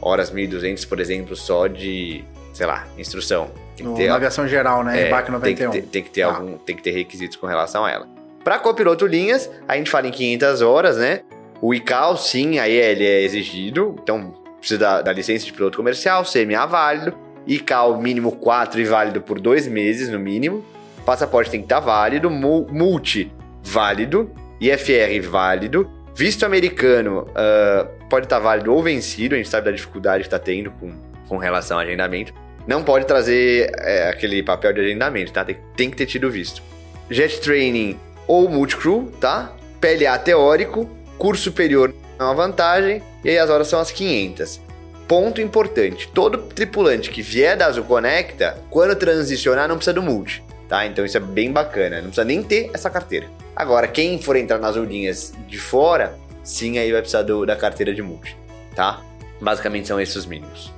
[0.00, 2.24] horas 1.200, por exemplo, só de,
[2.54, 3.50] sei lá, instrução.
[3.76, 5.08] Tem que ter, na aviação geral, né?
[5.08, 5.40] É, BAC 91.
[5.42, 6.28] Tem que ter, tem que ter, ah.
[6.28, 8.08] algum, tem que ter requisitos com relação a ela.
[8.42, 11.20] Para copiloto linhas, a gente fala em 500 horas, né?
[11.62, 16.24] O ICAO, sim, aí ele é exigido, então precisa da, da licença de piloto comercial,
[16.24, 20.64] CMA válido, ICAO mínimo 4 e válido por dois meses no mínimo,
[21.04, 23.32] passaporte tem que estar tá válido, multi
[23.62, 24.30] válido,
[24.60, 29.72] IFR válido, visto americano uh, pode estar tá válido ou vencido, a gente sabe da
[29.72, 30.92] dificuldade que está tendo com,
[31.28, 32.32] com relação ao agendamento,
[32.66, 35.44] não pode trazer é, aquele papel de agendamento, tá?
[35.44, 36.62] Tem, tem que ter tido visto.
[37.10, 39.52] Jet Training ou Multicrew, tá?
[39.80, 40.88] PLA teórico,
[41.20, 44.58] curso superior é uma vantagem, e aí as horas são as 500.
[45.06, 50.42] Ponto importante: todo tripulante que vier da Azul Conecta, quando transicionar, não precisa do multi,
[50.66, 50.86] tá?
[50.86, 53.28] Então isso é bem bacana, não precisa nem ter essa carteira.
[53.54, 57.92] Agora, quem for entrar nas linhas de fora, sim, aí vai precisar do, da carteira
[57.92, 58.34] de multi,
[58.74, 59.02] tá?
[59.40, 60.72] Basicamente são esses os mínimos.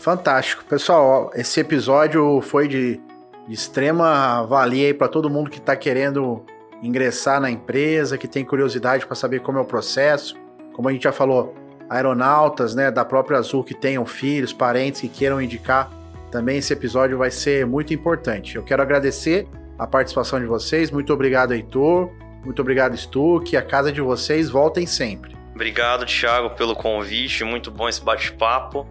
[0.00, 0.64] Fantástico.
[0.64, 3.00] Pessoal, esse episódio foi de
[3.46, 6.44] de extrema valia aí para todo mundo que está querendo
[6.82, 10.36] ingressar na empresa, que tem curiosidade para saber como é o processo.
[10.72, 11.54] Como a gente já falou,
[11.88, 15.90] aeronautas, né, da própria Azul que tenham filhos, parentes que queiram indicar,
[16.30, 18.56] também esse episódio vai ser muito importante.
[18.56, 20.90] Eu quero agradecer a participação de vocês.
[20.90, 22.10] Muito obrigado, Heitor.
[22.44, 23.56] Muito obrigado, Stuck.
[23.56, 25.36] A casa de vocês, voltem sempre.
[25.54, 27.42] Obrigado, Thiago, pelo convite.
[27.44, 28.86] Muito bom esse bate-papo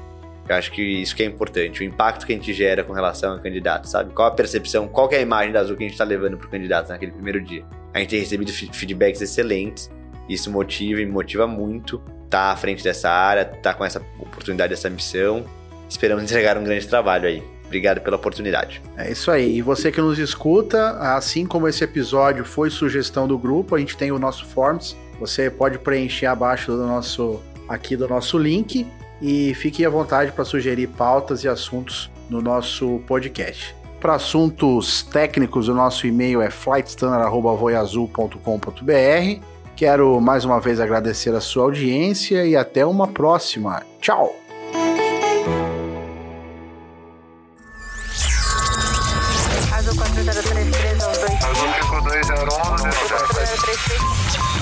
[0.47, 3.34] Eu acho que isso que é importante, o impacto que a gente gera com relação
[3.34, 4.13] ao candidato, sabe?
[4.13, 6.47] Qual a percepção, qual é a imagem da Azul que a gente está levando para
[6.47, 7.66] o candidato naquele primeiro dia.
[7.93, 9.89] A gente tem recebido feedbacks excelentes,
[10.30, 11.95] isso motiva e me motiva muito
[12.26, 15.45] estar tá à frente dessa área, estar tá com essa oportunidade, essa missão.
[15.89, 17.43] Esperamos entregar um grande trabalho aí.
[17.66, 18.82] Obrigado pela oportunidade.
[18.95, 19.57] É isso aí.
[19.57, 23.97] E você que nos escuta, assim como esse episódio foi sugestão do grupo, a gente
[23.97, 24.95] tem o nosso Forms.
[25.20, 28.86] Você pode preencher abaixo do nosso aqui do nosso link
[29.22, 33.76] e fique à vontade para sugerir pautas e assuntos no nosso podcast.
[33.99, 39.41] Para assuntos técnicos, o nosso e-mail é flightstandard.voiazul.com.br.
[39.76, 43.82] Quero mais uma vez agradecer a sua audiência e até uma próxima.
[43.99, 44.36] Tchau!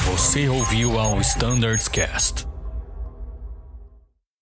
[0.05, 2.52] Você ouviu ao Standards Cast.